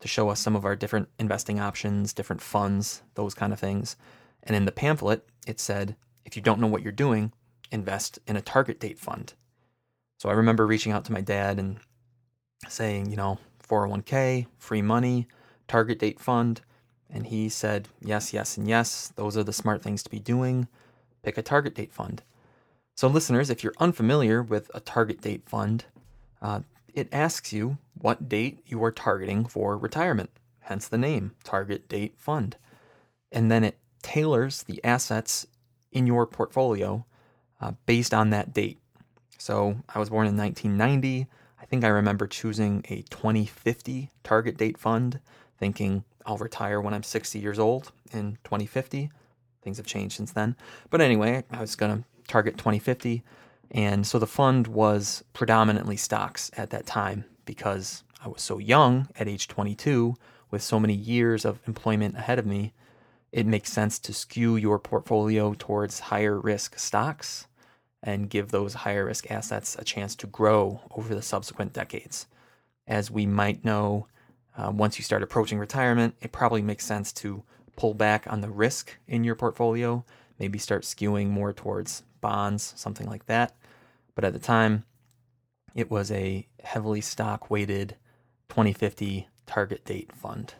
to 0.00 0.08
show 0.08 0.28
us 0.28 0.40
some 0.40 0.56
of 0.56 0.64
our 0.64 0.74
different 0.74 1.08
investing 1.18 1.60
options, 1.60 2.12
different 2.12 2.42
funds, 2.42 3.02
those 3.14 3.34
kind 3.34 3.52
of 3.52 3.60
things. 3.60 3.96
And 4.42 4.56
in 4.56 4.64
the 4.64 4.72
pamphlet, 4.72 5.26
it 5.46 5.60
said, 5.60 5.96
if 6.24 6.36
you 6.36 6.42
don't 6.42 6.60
know 6.60 6.66
what 6.66 6.82
you're 6.82 6.92
doing, 6.92 7.32
invest 7.70 8.18
in 8.26 8.36
a 8.36 8.42
target 8.42 8.80
date 8.80 8.98
fund. 8.98 9.34
So 10.18 10.28
I 10.28 10.32
remember 10.32 10.66
reaching 10.66 10.92
out 10.92 11.04
to 11.06 11.12
my 11.12 11.20
dad 11.20 11.58
and 11.58 11.78
saying, 12.68 13.10
you 13.10 13.16
know, 13.16 13.38
401k, 13.66 14.46
free 14.58 14.82
money, 14.82 15.28
target 15.68 15.98
date 15.98 16.20
fund. 16.20 16.60
And 17.08 17.26
he 17.26 17.48
said, 17.48 17.88
yes, 18.00 18.32
yes, 18.32 18.56
and 18.56 18.68
yes, 18.68 19.12
those 19.16 19.36
are 19.36 19.42
the 19.42 19.52
smart 19.52 19.82
things 19.82 20.02
to 20.02 20.10
be 20.10 20.18
doing. 20.18 20.68
Pick 21.22 21.38
a 21.38 21.42
target 21.42 21.74
date 21.74 21.92
fund. 21.92 22.22
So, 22.94 23.08
listeners, 23.08 23.50
if 23.50 23.64
you're 23.64 23.74
unfamiliar 23.78 24.42
with 24.42 24.70
a 24.74 24.80
target 24.80 25.20
date 25.20 25.48
fund, 25.48 25.86
uh, 26.42 26.60
it 26.94 27.08
asks 27.12 27.52
you 27.52 27.78
what 27.94 28.28
date 28.28 28.60
you 28.66 28.82
are 28.84 28.92
targeting 28.92 29.44
for 29.44 29.76
retirement, 29.76 30.30
hence 30.60 30.88
the 30.88 30.98
name, 30.98 31.32
Target 31.44 31.88
Date 31.88 32.14
Fund. 32.18 32.56
And 33.32 33.50
then 33.50 33.64
it 33.64 33.78
tailors 34.02 34.62
the 34.62 34.82
assets 34.84 35.46
in 35.92 36.06
your 36.06 36.26
portfolio 36.26 37.04
uh, 37.60 37.72
based 37.86 38.14
on 38.14 38.30
that 38.30 38.52
date. 38.52 38.78
So 39.38 39.76
I 39.94 39.98
was 39.98 40.10
born 40.10 40.26
in 40.26 40.36
1990. 40.36 41.26
I 41.60 41.64
think 41.66 41.84
I 41.84 41.88
remember 41.88 42.26
choosing 42.26 42.84
a 42.88 43.02
2050 43.10 44.10
target 44.22 44.56
date 44.56 44.78
fund, 44.78 45.20
thinking 45.58 46.04
I'll 46.26 46.38
retire 46.38 46.80
when 46.80 46.94
I'm 46.94 47.02
60 47.02 47.38
years 47.38 47.58
old 47.58 47.92
in 48.12 48.38
2050. 48.44 49.10
Things 49.62 49.76
have 49.76 49.86
changed 49.86 50.16
since 50.16 50.32
then. 50.32 50.56
But 50.90 51.00
anyway, 51.00 51.44
I 51.50 51.60
was 51.60 51.76
going 51.76 51.98
to 51.98 52.04
target 52.28 52.56
2050. 52.56 53.22
And 53.70 54.06
so 54.06 54.18
the 54.18 54.26
fund 54.26 54.66
was 54.66 55.24
predominantly 55.32 55.96
stocks 55.96 56.50
at 56.56 56.70
that 56.70 56.86
time 56.86 57.24
because 57.44 58.02
I 58.24 58.28
was 58.28 58.42
so 58.42 58.58
young 58.58 59.08
at 59.16 59.28
age 59.28 59.48
22 59.48 60.14
with 60.50 60.62
so 60.62 60.80
many 60.80 60.94
years 60.94 61.44
of 61.44 61.60
employment 61.66 62.16
ahead 62.16 62.38
of 62.38 62.46
me. 62.46 62.72
It 63.32 63.46
makes 63.46 63.72
sense 63.72 63.98
to 64.00 64.12
skew 64.12 64.56
your 64.56 64.78
portfolio 64.78 65.54
towards 65.56 66.00
higher 66.00 66.38
risk 66.38 66.78
stocks 66.78 67.46
and 68.02 68.30
give 68.30 68.50
those 68.50 68.74
higher 68.74 69.04
risk 69.04 69.30
assets 69.30 69.76
a 69.78 69.84
chance 69.84 70.16
to 70.16 70.26
grow 70.26 70.80
over 70.90 71.14
the 71.14 71.22
subsequent 71.22 71.72
decades. 71.72 72.26
As 72.88 73.10
we 73.10 73.26
might 73.26 73.64
know, 73.64 74.08
uh, 74.56 74.72
once 74.74 74.98
you 74.98 75.04
start 75.04 75.22
approaching 75.22 75.58
retirement, 75.58 76.16
it 76.20 76.32
probably 76.32 76.62
makes 76.62 76.84
sense 76.84 77.12
to 77.12 77.44
pull 77.76 77.94
back 77.94 78.26
on 78.28 78.40
the 78.40 78.50
risk 78.50 78.96
in 79.06 79.22
your 79.22 79.36
portfolio, 79.36 80.04
maybe 80.38 80.58
start 80.58 80.82
skewing 80.82 81.28
more 81.28 81.52
towards 81.52 82.02
bonds, 82.20 82.72
something 82.76 83.06
like 83.06 83.26
that. 83.26 83.54
But 84.20 84.26
at 84.26 84.32
the 84.34 84.38
time, 84.38 84.84
it 85.74 85.90
was 85.90 86.10
a 86.10 86.46
heavily 86.62 87.00
stock 87.00 87.48
weighted 87.48 87.96
2050 88.50 89.26
target 89.46 89.82
date 89.86 90.12
fund. 90.12 90.52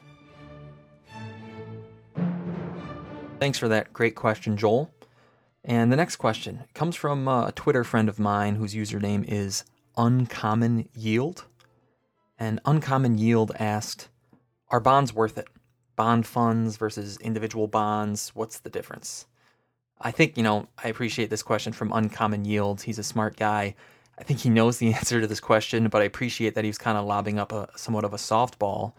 Thanks 3.38 3.58
for 3.58 3.68
that 3.68 3.92
great 3.92 4.14
question, 4.14 4.56
Joel. 4.56 4.90
And 5.62 5.92
the 5.92 5.96
next 5.96 6.16
question 6.16 6.64
comes 6.72 6.96
from 6.96 7.28
uh, 7.28 7.48
a 7.48 7.52
Twitter 7.52 7.84
friend 7.84 8.08
of 8.08 8.18
mine 8.18 8.54
whose 8.54 8.74
username 8.74 9.26
is 9.28 9.64
Uncommon 9.94 10.88
Yield. 10.94 11.44
And 12.38 12.60
Uncommon 12.64 13.18
Yield 13.18 13.52
asked, 13.58 14.08
Are 14.70 14.80
bonds 14.80 15.12
worth 15.12 15.36
it? 15.36 15.48
Bond 15.96 16.26
funds 16.26 16.78
versus 16.78 17.18
individual 17.18 17.66
bonds, 17.66 18.30
what's 18.32 18.58
the 18.58 18.70
difference? 18.70 19.26
I 20.00 20.10
think, 20.10 20.36
you 20.36 20.42
know, 20.42 20.68
I 20.82 20.88
appreciate 20.88 21.30
this 21.30 21.42
question 21.42 21.72
from 21.72 21.92
Uncommon 21.92 22.44
Yields. 22.44 22.84
He's 22.84 22.98
a 22.98 23.02
smart 23.04 23.36
guy. 23.36 23.74
I 24.18 24.22
think 24.22 24.40
he 24.40 24.50
knows 24.50 24.78
the 24.78 24.92
answer 24.94 25.20
to 25.20 25.26
this 25.26 25.40
question, 25.40 25.88
but 25.88 26.00
I 26.00 26.06
appreciate 26.06 26.54
that 26.54 26.64
he's 26.64 26.78
kind 26.78 26.96
of 26.96 27.06
lobbing 27.06 27.38
up 27.38 27.52
a 27.52 27.68
somewhat 27.76 28.04
of 28.04 28.14
a 28.14 28.18
softball 28.18 28.94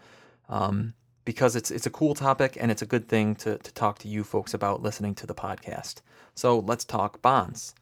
um, 0.48 0.94
because 1.24 1.56
it's 1.56 1.70
it's 1.70 1.86
a 1.86 1.90
cool 1.90 2.14
topic 2.14 2.56
and 2.60 2.70
it's 2.70 2.82
a 2.82 2.86
good 2.86 3.08
thing 3.08 3.34
to, 3.36 3.58
to 3.58 3.72
talk 3.72 3.98
to 4.00 4.08
you 4.08 4.24
folks 4.24 4.54
about 4.54 4.82
listening 4.82 5.14
to 5.16 5.26
the 5.26 5.34
podcast. 5.34 6.02
So 6.34 6.58
let's 6.58 6.84
talk 6.84 7.22
bonds. 7.22 7.74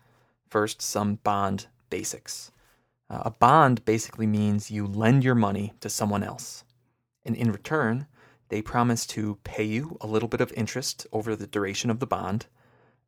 First, 0.48 0.82
some 0.82 1.16
bond 1.16 1.66
basics. 1.90 2.50
Uh, 3.08 3.22
a 3.26 3.30
bond 3.30 3.84
basically 3.84 4.26
means 4.26 4.70
you 4.70 4.86
lend 4.86 5.24
your 5.24 5.34
money 5.34 5.72
to 5.80 5.88
someone 5.88 6.22
else. 6.22 6.64
And 7.24 7.36
in 7.36 7.52
return, 7.52 8.06
they 8.48 8.62
promise 8.62 9.06
to 9.08 9.38
pay 9.44 9.64
you 9.64 9.96
a 10.00 10.06
little 10.06 10.28
bit 10.28 10.40
of 10.40 10.52
interest 10.52 11.06
over 11.12 11.36
the 11.36 11.46
duration 11.46 11.90
of 11.90 12.00
the 12.00 12.06
bond, 12.06 12.46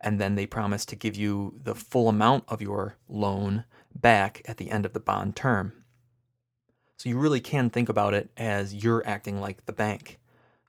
and 0.02 0.20
then 0.20 0.34
they 0.34 0.46
promise 0.46 0.84
to 0.86 0.96
give 0.96 1.16
you 1.16 1.54
the 1.62 1.74
full 1.74 2.08
amount 2.08 2.44
of 2.48 2.60
your 2.60 2.96
loan 3.08 3.64
back 3.94 4.42
at 4.46 4.56
the 4.56 4.70
end 4.70 4.84
of 4.84 4.92
the 4.92 5.00
bond 5.00 5.36
term. 5.36 5.72
So 6.96 7.08
you 7.08 7.18
really 7.18 7.40
can 7.40 7.70
think 7.70 7.88
about 7.88 8.14
it 8.14 8.30
as 8.36 8.74
you're 8.74 9.06
acting 9.06 9.40
like 9.40 9.66
the 9.66 9.72
bank. 9.72 10.18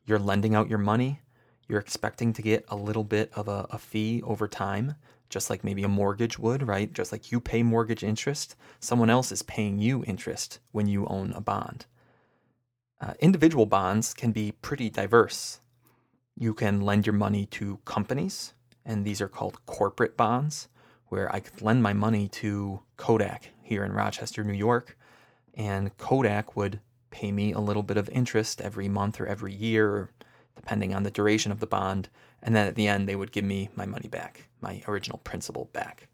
You're 0.06 0.20
lending 0.20 0.56
out 0.56 0.70
your 0.70 0.80
money, 0.80 1.22
you're 1.68 1.80
expecting 1.80 2.34
to 2.34 2.42
get 2.42 2.66
a 2.68 2.75
little 2.75 3.04
bit 3.04 3.32
of 3.36 3.48
a, 3.48 3.68
a 3.70 3.78
fee 3.78 4.22
over 4.24 4.48
time, 4.48 4.96
just 5.30 5.50
like 5.50 5.63
maybe 5.63 5.84
a 5.84 5.88
mortgage 5.88 6.38
would, 6.38 6.68
right? 6.68 6.92
Just 6.92 7.12
like 7.12 7.32
you 7.32 7.40
pay 7.40 7.63
mortgage 7.63 8.04
interest, 8.04 8.56
someone 8.80 9.10
else 9.10 9.32
is 9.32 9.42
paying 9.44 9.80
you 9.80 10.04
interest 10.06 10.60
when 10.72 10.88
you 10.88 11.06
own 11.08 11.32
a 11.34 11.42
bond. 11.42 11.86
Uh, 13.00 13.13
individual 13.20 13.66
bonds 13.66 14.13
can 14.13 14.32
be 14.32 14.52
pretty 14.52 14.90
diverse. 14.90 15.60
You 16.36 16.54
can 16.54 16.82
lend 16.82 17.06
your 17.06 17.13
money 17.13 17.46
to 17.48 17.80
companies, 17.86 18.54
and 18.86 19.06
these 19.06 19.22
are 19.22 19.28
called 19.28 19.66
corporate 19.66 20.18
bonds, 20.18 20.68
where 21.08 21.34
I 21.34 21.40
could 21.40 21.62
lend 21.62 21.84
my 21.84 21.94
money 21.94 22.28
to 22.30 22.82
Kodak 22.98 23.50
here 23.62 23.84
in 23.84 23.94
Rochester, 23.94 24.44
New 24.44 24.54
York, 24.54 24.98
and 25.54 25.96
Kodak 25.98 26.56
would 26.56 26.80
pay 27.12 27.32
me 27.32 27.52
a 27.54 27.60
little 27.60 27.84
bit 27.84 27.98
of 27.98 28.10
interest 28.10 28.60
every 28.60 28.90
month 28.90 29.22
or 29.22 29.28
every 29.28 29.54
year, 29.54 30.10
depending 30.56 30.94
on 30.94 31.04
the 31.04 31.12
duration 31.12 31.52
of 31.52 31.60
the 31.60 31.68
bond. 31.68 32.10
And 32.42 32.56
then 32.56 32.68
at 32.68 32.75
the 32.75 32.88
end, 32.88 33.08
they 33.08 33.15
would 33.15 33.32
give 33.32 33.46
me 33.46 33.69
my 33.76 33.86
money 33.86 34.08
back, 34.08 34.48
my 34.62 34.82
original 34.88 35.19
principal 35.19 35.69
back. 35.74 36.08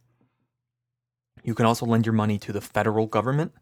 You 1.43 1.55
can 1.55 1.65
also 1.65 1.86
lend 1.86 2.05
your 2.05 2.13
money 2.13 2.38
to 2.39 2.51
the 2.51 2.62
federal 2.62 3.08
government. 3.08 3.53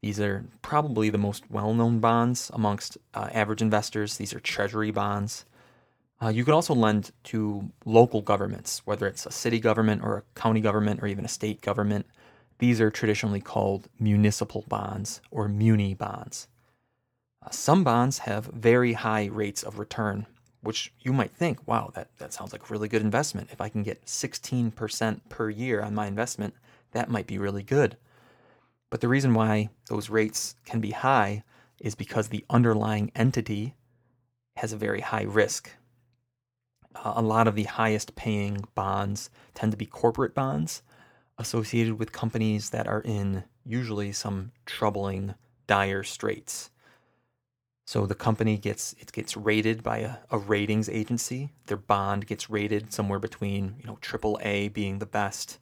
These 0.00 0.20
are 0.20 0.44
probably 0.62 1.10
the 1.10 1.18
most 1.18 1.50
well 1.50 1.74
known 1.74 1.98
bonds 1.98 2.50
amongst 2.54 2.96
uh, 3.14 3.28
average 3.32 3.60
investors. 3.60 4.16
These 4.16 4.32
are 4.32 4.40
treasury 4.40 4.92
bonds. 4.92 5.44
Uh, 6.20 6.28
you 6.28 6.44
can 6.44 6.54
also 6.54 6.74
lend 6.74 7.12
to 7.22 7.70
local 7.84 8.22
governments, 8.22 8.82
whether 8.84 9.06
it's 9.06 9.24
a 9.24 9.30
city 9.30 9.60
government 9.60 10.02
or 10.02 10.18
a 10.18 10.38
county 10.40 10.60
government 10.60 11.00
or 11.02 11.06
even 11.06 11.24
a 11.24 11.28
state 11.28 11.60
government. 11.60 12.06
These 12.58 12.80
are 12.80 12.90
traditionally 12.90 13.40
called 13.40 13.88
municipal 14.00 14.64
bonds 14.68 15.20
or 15.30 15.48
muni 15.48 15.94
bonds. 15.94 16.48
Uh, 17.40 17.50
some 17.50 17.84
bonds 17.84 18.18
have 18.18 18.46
very 18.46 18.94
high 18.94 19.26
rates 19.26 19.62
of 19.62 19.78
return, 19.78 20.26
which 20.60 20.92
you 21.00 21.12
might 21.12 21.30
think, 21.30 21.66
wow, 21.68 21.92
that, 21.94 22.08
that 22.18 22.32
sounds 22.32 22.52
like 22.52 22.68
a 22.68 22.72
really 22.72 22.88
good 22.88 23.02
investment. 23.02 23.50
If 23.52 23.60
I 23.60 23.68
can 23.68 23.84
get 23.84 24.04
16% 24.06 25.20
per 25.28 25.50
year 25.50 25.82
on 25.82 25.94
my 25.94 26.08
investment, 26.08 26.54
that 26.92 27.10
might 27.10 27.28
be 27.28 27.38
really 27.38 27.62
good. 27.62 27.96
But 28.90 29.00
the 29.00 29.08
reason 29.08 29.34
why 29.34 29.68
those 29.86 30.10
rates 30.10 30.56
can 30.64 30.80
be 30.80 30.90
high 30.90 31.44
is 31.78 31.94
because 31.94 32.28
the 32.28 32.44
underlying 32.50 33.12
entity 33.14 33.74
has 34.56 34.72
a 34.72 34.76
very 34.76 35.00
high 35.00 35.22
risk. 35.22 35.70
Uh, 37.04 37.14
a 37.16 37.22
lot 37.22 37.46
of 37.48 37.54
the 37.54 37.64
highest 37.64 38.14
paying 38.16 38.64
bonds 38.74 39.30
tend 39.54 39.72
to 39.72 39.78
be 39.78 39.86
corporate 39.86 40.34
bonds 40.34 40.82
associated 41.38 41.98
with 41.98 42.12
companies 42.12 42.70
that 42.70 42.86
are 42.88 43.00
in 43.02 43.44
usually 43.64 44.12
some 44.12 44.50
troubling, 44.66 45.34
dire 45.66 46.02
straits. 46.02 46.70
So 47.86 48.04
the 48.04 48.14
company 48.14 48.58
gets 48.58 48.94
it 48.98 49.12
gets 49.12 49.36
rated 49.36 49.82
by 49.82 49.98
a, 49.98 50.16
a 50.30 50.38
ratings 50.38 50.88
agency. 50.88 51.50
Their 51.66 51.76
bond 51.78 52.26
gets 52.26 52.50
rated 52.50 52.92
somewhere 52.92 53.18
between 53.18 53.76
you 53.78 53.86
know 53.86 53.98
triple 54.00 54.38
A 54.42 54.68
being 54.68 54.98
the 54.98 55.06
best, 55.06 55.58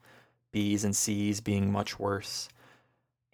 B's 0.53 0.85
and 0.85 0.97
C's 0.97 1.41
being 1.41 1.71
much 1.71 1.99
worse. 1.99 2.49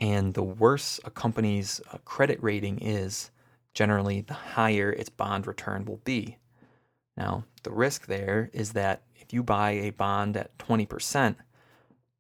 And 0.01 0.35
the 0.35 0.43
worse 0.43 0.99
a 1.05 1.11
company's 1.11 1.81
uh, 1.93 1.99
credit 2.05 2.43
rating 2.43 2.81
is, 2.81 3.31
generally 3.73 4.21
the 4.21 4.35
higher 4.35 4.91
its 4.91 5.09
bond 5.09 5.47
return 5.47 5.85
will 5.85 6.01
be. 6.05 6.39
Now, 7.17 7.45
the 7.63 7.73
risk 7.73 8.07
there 8.07 8.51
is 8.53 8.73
that 8.73 9.03
if 9.17 9.33
you 9.33 9.43
buy 9.43 9.73
a 9.73 9.91
bond 9.91 10.37
at 10.37 10.57
20%, 10.59 11.37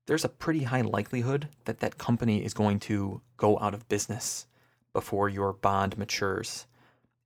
there's 0.07 0.25
a 0.25 0.29
pretty 0.29 0.65
high 0.65 0.81
likelihood 0.81 1.49
that 1.65 1.81
that 1.81 1.99
company 1.99 2.45
is 2.45 2.55
going 2.55 2.79
to 2.81 3.21
go 3.37 3.59
out 3.59 3.75
of 3.75 3.89
business 3.89 4.47
before 4.93 5.29
your 5.29 5.53
bond 5.53 5.97
matures. 5.97 6.67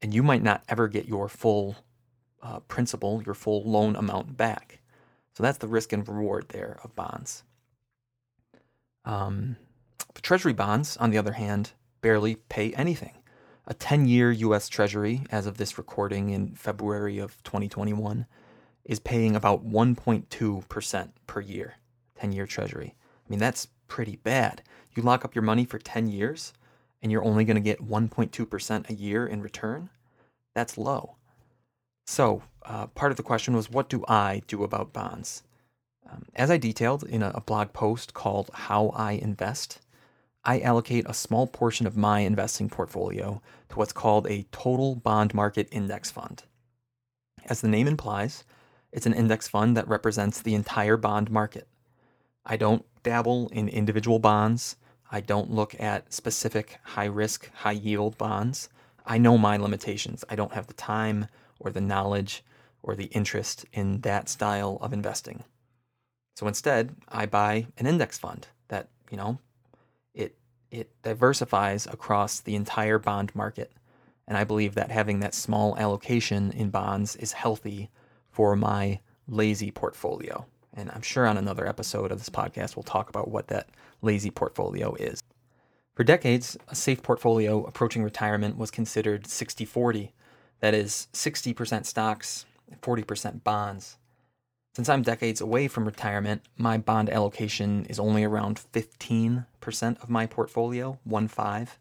And 0.03 0.13
you 0.13 0.23
might 0.23 0.43
not 0.43 0.63
ever 0.69 0.89
get 0.89 1.09
your 1.09 1.29
full 1.29 1.77
uh, 2.43 2.61
principal, 2.61 3.23
your 3.25 3.35
full 3.35 3.63
loan 3.65 3.97
amount 3.97 4.37
back. 4.37 4.81
So 5.35 5.43
that's 5.43 5.59
the 5.59 5.69
risk 5.69 5.93
and 5.93 6.07
reward 6.07 6.47
there 6.51 6.79
of 6.85 6.95
bonds. 6.95 7.45
Um, 9.05 9.57
treasury 10.23 10.53
bonds, 10.53 10.97
on 10.97 11.11
the 11.11 11.19
other 11.19 11.33
hand, 11.33 11.73
barely 12.01 12.37
pay 12.37 12.73
anything. 12.75 13.15
A 13.69 13.75
10 13.75 14.07
year 14.07 14.31
US 14.31 14.69
Treasury, 14.69 15.25
as 15.31 15.47
of 15.47 15.57
this 15.57 15.77
recording 15.77 16.31
in 16.31 16.55
February 16.55 17.19
of 17.19 17.43
2021, 17.43 18.27
is 18.85 19.01
paying 19.01 19.35
about 19.35 19.69
1.2% 19.69 21.09
per 21.27 21.41
year. 21.41 21.75
10 22.21 22.33
year 22.33 22.47
Treasury. 22.47 22.95
I 22.95 23.31
mean, 23.31 23.41
that's 23.41 23.67
pretty 23.89 24.17
bad. 24.17 24.63
You 24.95 25.03
lock 25.03 25.25
up 25.25 25.35
your 25.35 25.43
money 25.43 25.65
for 25.65 25.79
10 25.79 26.07
years, 26.07 26.53
and 27.03 27.11
you're 27.11 27.25
only 27.25 27.45
going 27.45 27.57
to 27.57 27.61
get 27.61 27.87
1.2% 27.87 28.89
a 28.89 28.95
year 28.95 29.27
in 29.27 29.43
return, 29.43 29.91
that's 30.55 30.79
low. 30.79 31.17
So, 32.07 32.43
uh, 32.65 32.87
part 32.89 33.11
of 33.11 33.17
the 33.17 33.23
question 33.25 33.55
was 33.55 33.69
what 33.69 33.89
do 33.89 34.05
I 34.07 34.43
do 34.47 34.63
about 34.63 34.93
bonds? 34.93 35.43
Um, 36.09 36.27
as 36.37 36.53
I 36.53 36.57
detailed 36.57 37.03
in 37.03 37.23
a, 37.23 37.33
a 37.35 37.41
blog 37.41 37.73
post 37.73 38.15
called 38.15 38.49
How 38.53 38.91
I 38.91 39.13
Invest, 39.13 39.81
I 40.49 40.61
allocate 40.61 41.07
a 41.09 41.13
small 41.13 41.49
portion 41.49 41.89
of 41.89 41.97
my 41.97 42.21
investing 42.21 42.69
portfolio 42.69 43.43
to 43.69 43.77
what's 43.77 43.93
called 43.93 44.29
a 44.29 44.47
total 44.53 44.95
bond 44.95 45.35
market 45.35 45.69
index 45.73 46.13
fund. 46.13 46.45
As 47.47 47.61
the 47.61 47.69
name 47.69 47.89
implies, 47.89 48.45
it's 48.93 49.07
an 49.07 49.13
index 49.13 49.49
fund 49.49 49.77
that 49.77 49.89
represents 49.89 50.41
the 50.41 50.55
entire 50.55 50.97
bond 50.97 51.33
market. 51.33 51.67
I 52.45 52.57
don't 52.57 52.85
dabble 53.03 53.49
in 53.49 53.69
individual 53.69 54.21
bonds. 54.21 54.77
I 55.11 55.21
don't 55.21 55.51
look 55.51 55.75
at 55.81 56.13
specific 56.13 56.79
high 56.85 57.07
risk, 57.07 57.51
high 57.53 57.73
yield 57.73 58.17
bonds. 58.17 58.69
I 59.05 59.19
know 59.19 59.37
my 59.37 59.57
limitations. 59.57 60.25
I 60.31 60.37
don't 60.37 60.53
have 60.53 60.69
the 60.69 60.75
time 60.75 61.27
or 61.59 61.73
the 61.73 61.81
knowledge 61.81 62.45
or 62.85 62.95
the 62.95 63.07
interest 63.07 63.65
in 63.73 64.03
that 64.03 64.29
style 64.29 64.79
of 64.81 64.93
investing. 64.93 65.43
So 66.37 66.47
instead, 66.47 66.95
I 67.09 67.27
buy 67.27 67.67
an 67.79 67.87
index 67.89 68.17
fund 68.17 68.47
that, 68.69 68.89
you 69.11 69.17
know, 69.17 69.41
it 70.17 70.37
it 70.71 70.91
diversifies 71.03 71.87
across 71.87 72.41
the 72.41 72.57
entire 72.57 72.99
bond 72.99 73.35
market. 73.35 73.73
And 74.27 74.37
I 74.37 74.43
believe 74.43 74.75
that 74.75 74.91
having 74.91 75.21
that 75.21 75.35
small 75.35 75.79
allocation 75.79 76.51
in 76.51 76.71
bonds 76.71 77.15
is 77.17 77.33
healthy 77.33 77.91
for 78.33 78.57
my 78.57 78.99
lazy 79.29 79.71
portfolio. 79.71 80.47
And 80.75 80.91
I'm 80.91 81.03
sure 81.03 81.27
on 81.27 81.39
another 81.39 81.67
episode 81.67 82.11
of 82.11 82.19
this 82.19 82.29
podcast, 82.29 82.77
we'll 82.77 82.83
talk 82.83 83.09
about 83.09 83.29
what 83.29 83.49
that 83.49 83.71
lazy 84.03 84.31
portfolio 84.31 84.95
is. 84.97 85.23
For 85.95 86.05
decades, 86.05 86.59
a 86.69 86.75
safe 86.75 87.03
portfolio 87.03 87.65
approaching 87.65 88.03
retirement 88.03 88.59
was 88.59 88.71
considered 88.71 89.27
60 89.27 89.65
40. 89.65 90.13
That 90.61 90.75
is, 90.75 91.09
60% 91.13 91.87
stocks, 91.87 92.47
40% 92.83 93.45
bonds. 93.45 93.97
Since 94.77 94.91
I'm 94.91 95.01
decades 95.01 95.41
away 95.41 95.69
from 95.69 95.87
retirement, 95.87 96.43
my 96.59 96.77
bond 96.77 97.09
allocation 97.09 97.87
is 97.87 97.99
only 97.99 98.25
around 98.25 98.61
15% 98.75 99.47
of 100.03 100.11
my 100.11 100.27
portfolio, 100.27 100.99
1 101.05 101.29
5. 101.29 101.79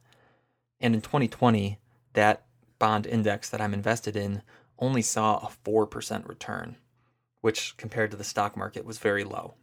And 0.79 0.95
in 0.95 1.01
2020, 1.01 1.77
that 2.13 2.45
bond 2.79 3.05
index 3.05 3.49
that 3.49 3.59
I'm 3.59 3.73
invested 3.73 4.15
in 4.15 4.43
only 4.79 5.01
saw 5.01 5.39
a 5.39 5.51
4% 5.69 6.25
return, 6.25 6.77
which 7.41 7.75
compared 7.75 8.11
to 8.11 8.17
the 8.17 8.23
stock 8.23 8.55
market 8.55 8.85
was 8.85 8.97
very 8.97 9.25
low. 9.25 9.55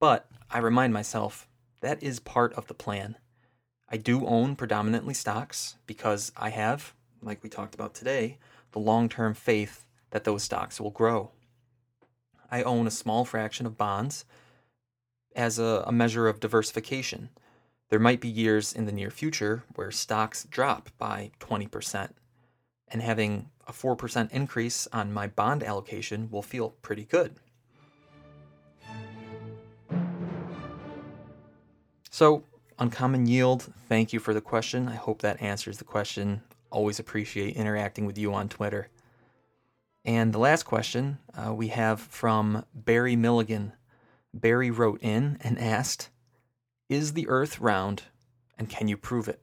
But 0.00 0.28
I 0.50 0.58
remind 0.58 0.92
myself 0.92 1.46
that 1.82 2.02
is 2.02 2.18
part 2.18 2.52
of 2.54 2.66
the 2.66 2.74
plan. 2.74 3.16
I 3.88 3.96
do 3.96 4.26
own 4.26 4.56
predominantly 4.56 5.14
stocks 5.14 5.76
because 5.86 6.32
I 6.36 6.50
have, 6.50 6.94
like 7.22 7.44
we 7.44 7.48
talked 7.48 7.76
about 7.76 7.94
today, 7.94 8.38
the 8.72 8.80
long 8.80 9.08
term 9.08 9.34
faith 9.34 9.86
that 10.10 10.24
those 10.24 10.42
stocks 10.42 10.80
will 10.80 10.90
grow. 10.90 11.30
I 12.50 12.62
own 12.62 12.86
a 12.86 12.90
small 12.90 13.24
fraction 13.24 13.66
of 13.66 13.76
bonds 13.76 14.24
as 15.34 15.58
a, 15.58 15.84
a, 15.86 15.92
measure 15.92 16.28
of 16.28 16.40
diversification. 16.40 17.30
There 17.88 17.98
might 17.98 18.20
be 18.20 18.28
years 18.28 18.72
in 18.72 18.86
the 18.86 18.92
near 18.92 19.10
future 19.10 19.64
where 19.74 19.90
stocks 19.90 20.44
drop 20.44 20.90
by 20.98 21.32
20%, 21.40 22.10
and 22.88 23.02
having 23.02 23.50
a 23.66 23.72
4% 23.72 24.30
increase 24.30 24.86
on 24.92 25.12
my 25.12 25.26
bond 25.26 25.62
allocation 25.62 26.30
will 26.30 26.42
feel 26.42 26.70
pretty 26.82 27.04
good. 27.04 27.36
So, 32.10 32.44
Uncommon 32.78 33.26
Yield, 33.26 33.72
thank 33.88 34.12
you 34.12 34.20
for 34.20 34.34
the 34.34 34.40
question. 34.40 34.88
I 34.88 34.94
hope 34.94 35.22
that 35.22 35.42
answers 35.42 35.78
the 35.78 35.84
question. 35.84 36.42
Always 36.70 36.98
appreciate 36.98 37.56
interacting 37.56 38.06
with 38.06 38.18
you 38.18 38.34
on 38.34 38.48
Twitter. 38.48 38.88
And 40.04 40.32
the 40.32 40.38
last 40.38 40.64
question 40.64 41.18
uh, 41.34 41.54
we 41.54 41.68
have 41.68 42.00
from 42.00 42.64
Barry 42.74 43.16
Milligan. 43.16 43.72
Barry 44.34 44.70
wrote 44.70 45.00
in 45.02 45.38
and 45.40 45.58
asked, 45.58 46.10
Is 46.88 47.14
the 47.14 47.28
earth 47.28 47.60
round 47.60 48.02
and 48.58 48.68
can 48.68 48.88
you 48.88 48.96
prove 48.96 49.28
it? 49.28 49.40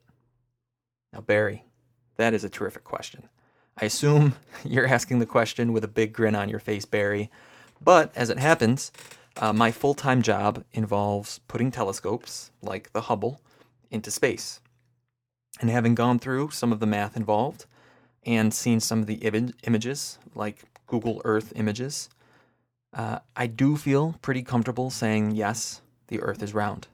Now, 1.11 1.21
Barry, 1.21 1.65
that 2.17 2.33
is 2.33 2.43
a 2.43 2.49
terrific 2.49 2.83
question. 2.83 3.27
I 3.81 3.85
assume 3.85 4.35
you're 4.63 4.87
asking 4.87 5.19
the 5.19 5.25
question 5.25 5.73
with 5.73 5.83
a 5.83 5.89
big 5.89 6.13
grin 6.13 6.35
on 6.35 6.49
your 6.49 6.59
face, 6.59 6.85
Barry. 6.85 7.31
But 7.83 8.15
as 8.15 8.29
it 8.29 8.37
happens, 8.37 8.91
uh, 9.37 9.53
my 9.53 9.71
full 9.71 9.95
time 9.95 10.21
job 10.21 10.63
involves 10.71 11.39
putting 11.47 11.71
telescopes, 11.71 12.51
like 12.61 12.93
the 12.93 13.01
Hubble, 13.01 13.41
into 13.89 14.11
space. 14.11 14.59
And 15.59 15.69
having 15.69 15.95
gone 15.95 16.19
through 16.19 16.51
some 16.51 16.71
of 16.71 16.79
the 16.79 16.85
math 16.85 17.17
involved, 17.17 17.65
and 18.23 18.53
seen 18.53 18.79
some 18.79 18.99
of 18.99 19.07
the 19.07 19.15
Im- 19.15 19.53
images, 19.63 20.19
like 20.35 20.63
Google 20.87 21.21
Earth 21.25 21.53
images, 21.55 22.09
uh, 22.93 23.19
I 23.35 23.47
do 23.47 23.77
feel 23.77 24.15
pretty 24.21 24.43
comfortable 24.43 24.89
saying 24.89 25.31
yes, 25.31 25.81
the 26.07 26.21
Earth 26.21 26.43
is 26.43 26.53
round. 26.53 26.87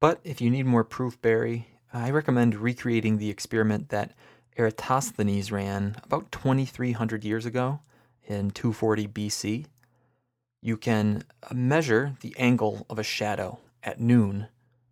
But 0.00 0.20
if 0.24 0.40
you 0.40 0.50
need 0.50 0.66
more 0.66 0.84
proof, 0.84 1.20
Barry, 1.22 1.68
I 1.92 2.10
recommend 2.10 2.56
recreating 2.56 3.18
the 3.18 3.30
experiment 3.30 3.88
that 3.88 4.12
Eratosthenes 4.56 5.50
ran 5.50 5.96
about 6.04 6.30
2,300 6.30 7.24
years 7.24 7.46
ago 7.46 7.80
in 8.26 8.50
240 8.50 9.08
BC. 9.08 9.66
You 10.60 10.76
can 10.76 11.24
measure 11.52 12.16
the 12.20 12.34
angle 12.38 12.86
of 12.88 12.98
a 12.98 13.02
shadow 13.02 13.58
at 13.82 14.00
noon 14.00 14.48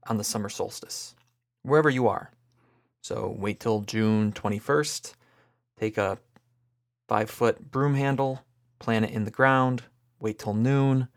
on 0.07 0.17
the 0.17 0.25
summer 0.25 0.49
solstice, 0.49 1.15
wherever 1.63 1.91
you 1.91 2.09
are. 2.09 2.31
So 3.03 3.35
wait 3.37 3.59
till 3.59 3.81
June 3.81 4.33
21st, 4.33 5.15
take 5.79 5.99
a 5.99 6.19
five 7.09 7.29
foot 7.29 7.71
broom 7.71 7.95
handle, 7.95 8.43
plant 8.79 9.05
it 9.05 9.11
in 9.11 9.25
the 9.25 9.31
ground, 9.31 9.83
wait 10.21 10.39
till 10.39 10.55
noon, 10.55 11.09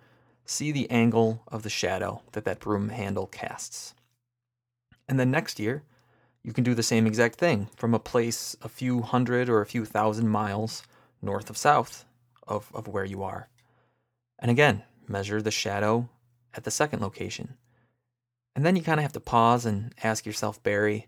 see 0.45 0.71
the 0.71 0.89
angle 0.89 1.43
of 1.47 1.61
the 1.61 1.69
shadow 1.69 2.23
that 2.31 2.43
that 2.45 2.59
broom 2.59 2.89
handle 2.89 3.27
casts. 3.27 3.93
And 5.07 5.19
then 5.19 5.29
next 5.29 5.59
year, 5.59 5.83
you 6.43 6.53
can 6.53 6.63
do 6.63 6.73
the 6.73 6.83
same 6.83 7.05
exact 7.05 7.35
thing 7.35 7.69
from 7.75 7.93
a 7.93 7.99
place 7.99 8.55
a 8.63 8.69
few 8.69 9.01
hundred 9.01 9.47
or 9.47 9.61
a 9.61 9.65
few 9.65 9.85
thousand 9.85 10.27
miles 10.27 10.83
north 11.21 11.51
of 11.51 11.57
south 11.57 12.05
of, 12.47 12.71
of 12.73 12.87
where 12.87 13.05
you 13.05 13.21
are. 13.21 13.47
And 14.39 14.49
again, 14.49 14.83
measure 15.07 15.41
the 15.41 15.51
shadow 15.51 16.09
at 16.55 16.63
the 16.63 16.71
second 16.71 17.01
location. 17.01 17.57
And 18.55 18.65
then 18.65 18.75
you 18.75 18.81
kind 18.81 18.99
of 18.99 19.03
have 19.03 19.13
to 19.13 19.19
pause 19.19 19.65
and 19.65 19.93
ask 20.03 20.25
yourself, 20.25 20.61
Barry, 20.63 21.07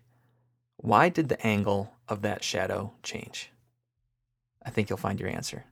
why 0.78 1.08
did 1.08 1.28
the 1.28 1.44
angle 1.44 1.92
of 2.08 2.22
that 2.22 2.44
shadow 2.44 2.92
change? 3.02 3.50
I 4.64 4.70
think 4.70 4.88
you'll 4.88 4.96
find 4.96 5.18
your 5.18 5.28
answer. 5.28 5.64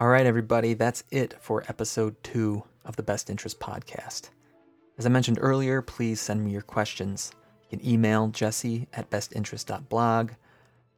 All 0.00 0.08
right, 0.08 0.24
everybody, 0.24 0.74
that's 0.74 1.04
it 1.10 1.34
for 1.40 1.62
episode 1.68 2.22
two 2.22 2.62
of 2.84 2.96
the 2.96 3.02
Best 3.02 3.28
Interest 3.28 3.58
Podcast. 3.60 4.30
As 4.96 5.04
I 5.04 5.10
mentioned 5.10 5.38
earlier, 5.40 5.82
please 5.82 6.20
send 6.20 6.42
me 6.42 6.52
your 6.52 6.62
questions. 6.62 7.32
You 7.68 7.76
can 7.76 7.86
email 7.86 8.28
jesse 8.28 8.88
at 8.94 9.10
bestinterest.blog, 9.10 10.30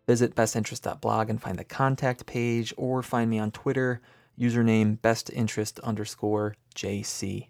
visit 0.07 0.35
bestinterest.blog 0.35 1.31
and 1.31 1.43
find 1.43 1.59
the 1.59 1.65
contact 1.65 2.27
page, 2.27 2.73
or 2.77 3.03
find 3.03 3.29
me 3.29 3.39
on 3.39 3.51
Twitter, 3.51 4.01
username 4.39 5.01
bestinterest 5.03 5.81
underscore 5.81 6.55
jc. 6.77 7.49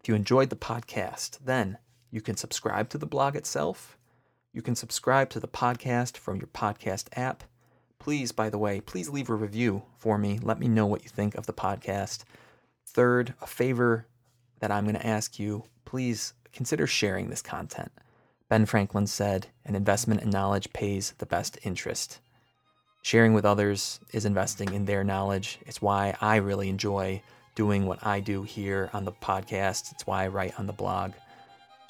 If 0.00 0.08
you 0.08 0.14
enjoyed 0.14 0.50
the 0.50 0.56
podcast, 0.56 1.38
then 1.44 1.78
you 2.10 2.20
can 2.20 2.36
subscribe 2.36 2.88
to 2.90 2.98
the 2.98 3.06
blog 3.06 3.36
itself. 3.36 3.98
You 4.52 4.62
can 4.62 4.74
subscribe 4.74 5.30
to 5.30 5.40
the 5.40 5.48
podcast 5.48 6.16
from 6.16 6.36
your 6.36 6.48
podcast 6.48 7.06
app. 7.12 7.44
Please, 7.98 8.32
by 8.32 8.48
the 8.48 8.58
way, 8.58 8.80
please 8.80 9.08
leave 9.08 9.28
a 9.28 9.34
review 9.34 9.82
for 9.96 10.18
me. 10.18 10.38
Let 10.40 10.58
me 10.58 10.68
know 10.68 10.86
what 10.86 11.02
you 11.02 11.08
think 11.08 11.34
of 11.34 11.46
the 11.46 11.52
podcast. 11.52 12.24
Third, 12.86 13.34
a 13.42 13.46
favor 13.46 14.06
that 14.60 14.70
I'm 14.70 14.84
going 14.84 14.96
to 14.96 15.06
ask 15.06 15.38
you 15.38 15.64
please 15.88 16.34
consider 16.52 16.86
sharing 16.86 17.30
this 17.30 17.40
content. 17.40 17.90
Ben 18.50 18.66
Franklin 18.66 19.06
said, 19.06 19.46
an 19.64 19.74
investment 19.74 20.20
in 20.20 20.28
knowledge 20.28 20.70
pays 20.74 21.14
the 21.16 21.24
best 21.24 21.58
interest. 21.62 22.20
Sharing 23.00 23.32
with 23.32 23.46
others 23.46 23.98
is 24.12 24.26
investing 24.26 24.74
in 24.74 24.84
their 24.84 25.02
knowledge. 25.02 25.58
It's 25.62 25.80
why 25.80 26.14
I 26.20 26.36
really 26.36 26.68
enjoy 26.68 27.22
doing 27.58 27.86
what 27.86 28.06
I 28.06 28.20
do 28.20 28.44
here 28.44 28.88
on 28.92 29.04
the 29.04 29.10
podcast. 29.10 29.90
It's 29.90 30.06
why 30.06 30.22
I 30.22 30.28
write 30.28 30.56
on 30.60 30.68
the 30.68 30.72
blog. 30.72 31.10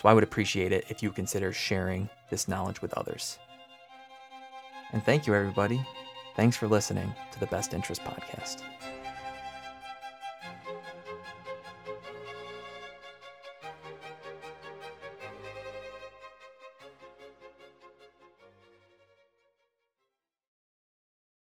So 0.00 0.08
I 0.08 0.14
would 0.14 0.24
appreciate 0.24 0.72
it 0.72 0.86
if 0.88 1.02
you 1.02 1.10
consider 1.10 1.52
sharing 1.52 2.08
this 2.30 2.48
knowledge 2.48 2.80
with 2.80 2.94
others. 2.94 3.38
And 4.92 5.04
thank 5.04 5.26
you, 5.26 5.34
everybody. 5.34 5.86
Thanks 6.36 6.56
for 6.56 6.68
listening 6.68 7.12
to 7.32 7.38
the 7.38 7.46
Best 7.48 7.74
Interest 7.74 8.00
Podcast. 8.02 8.62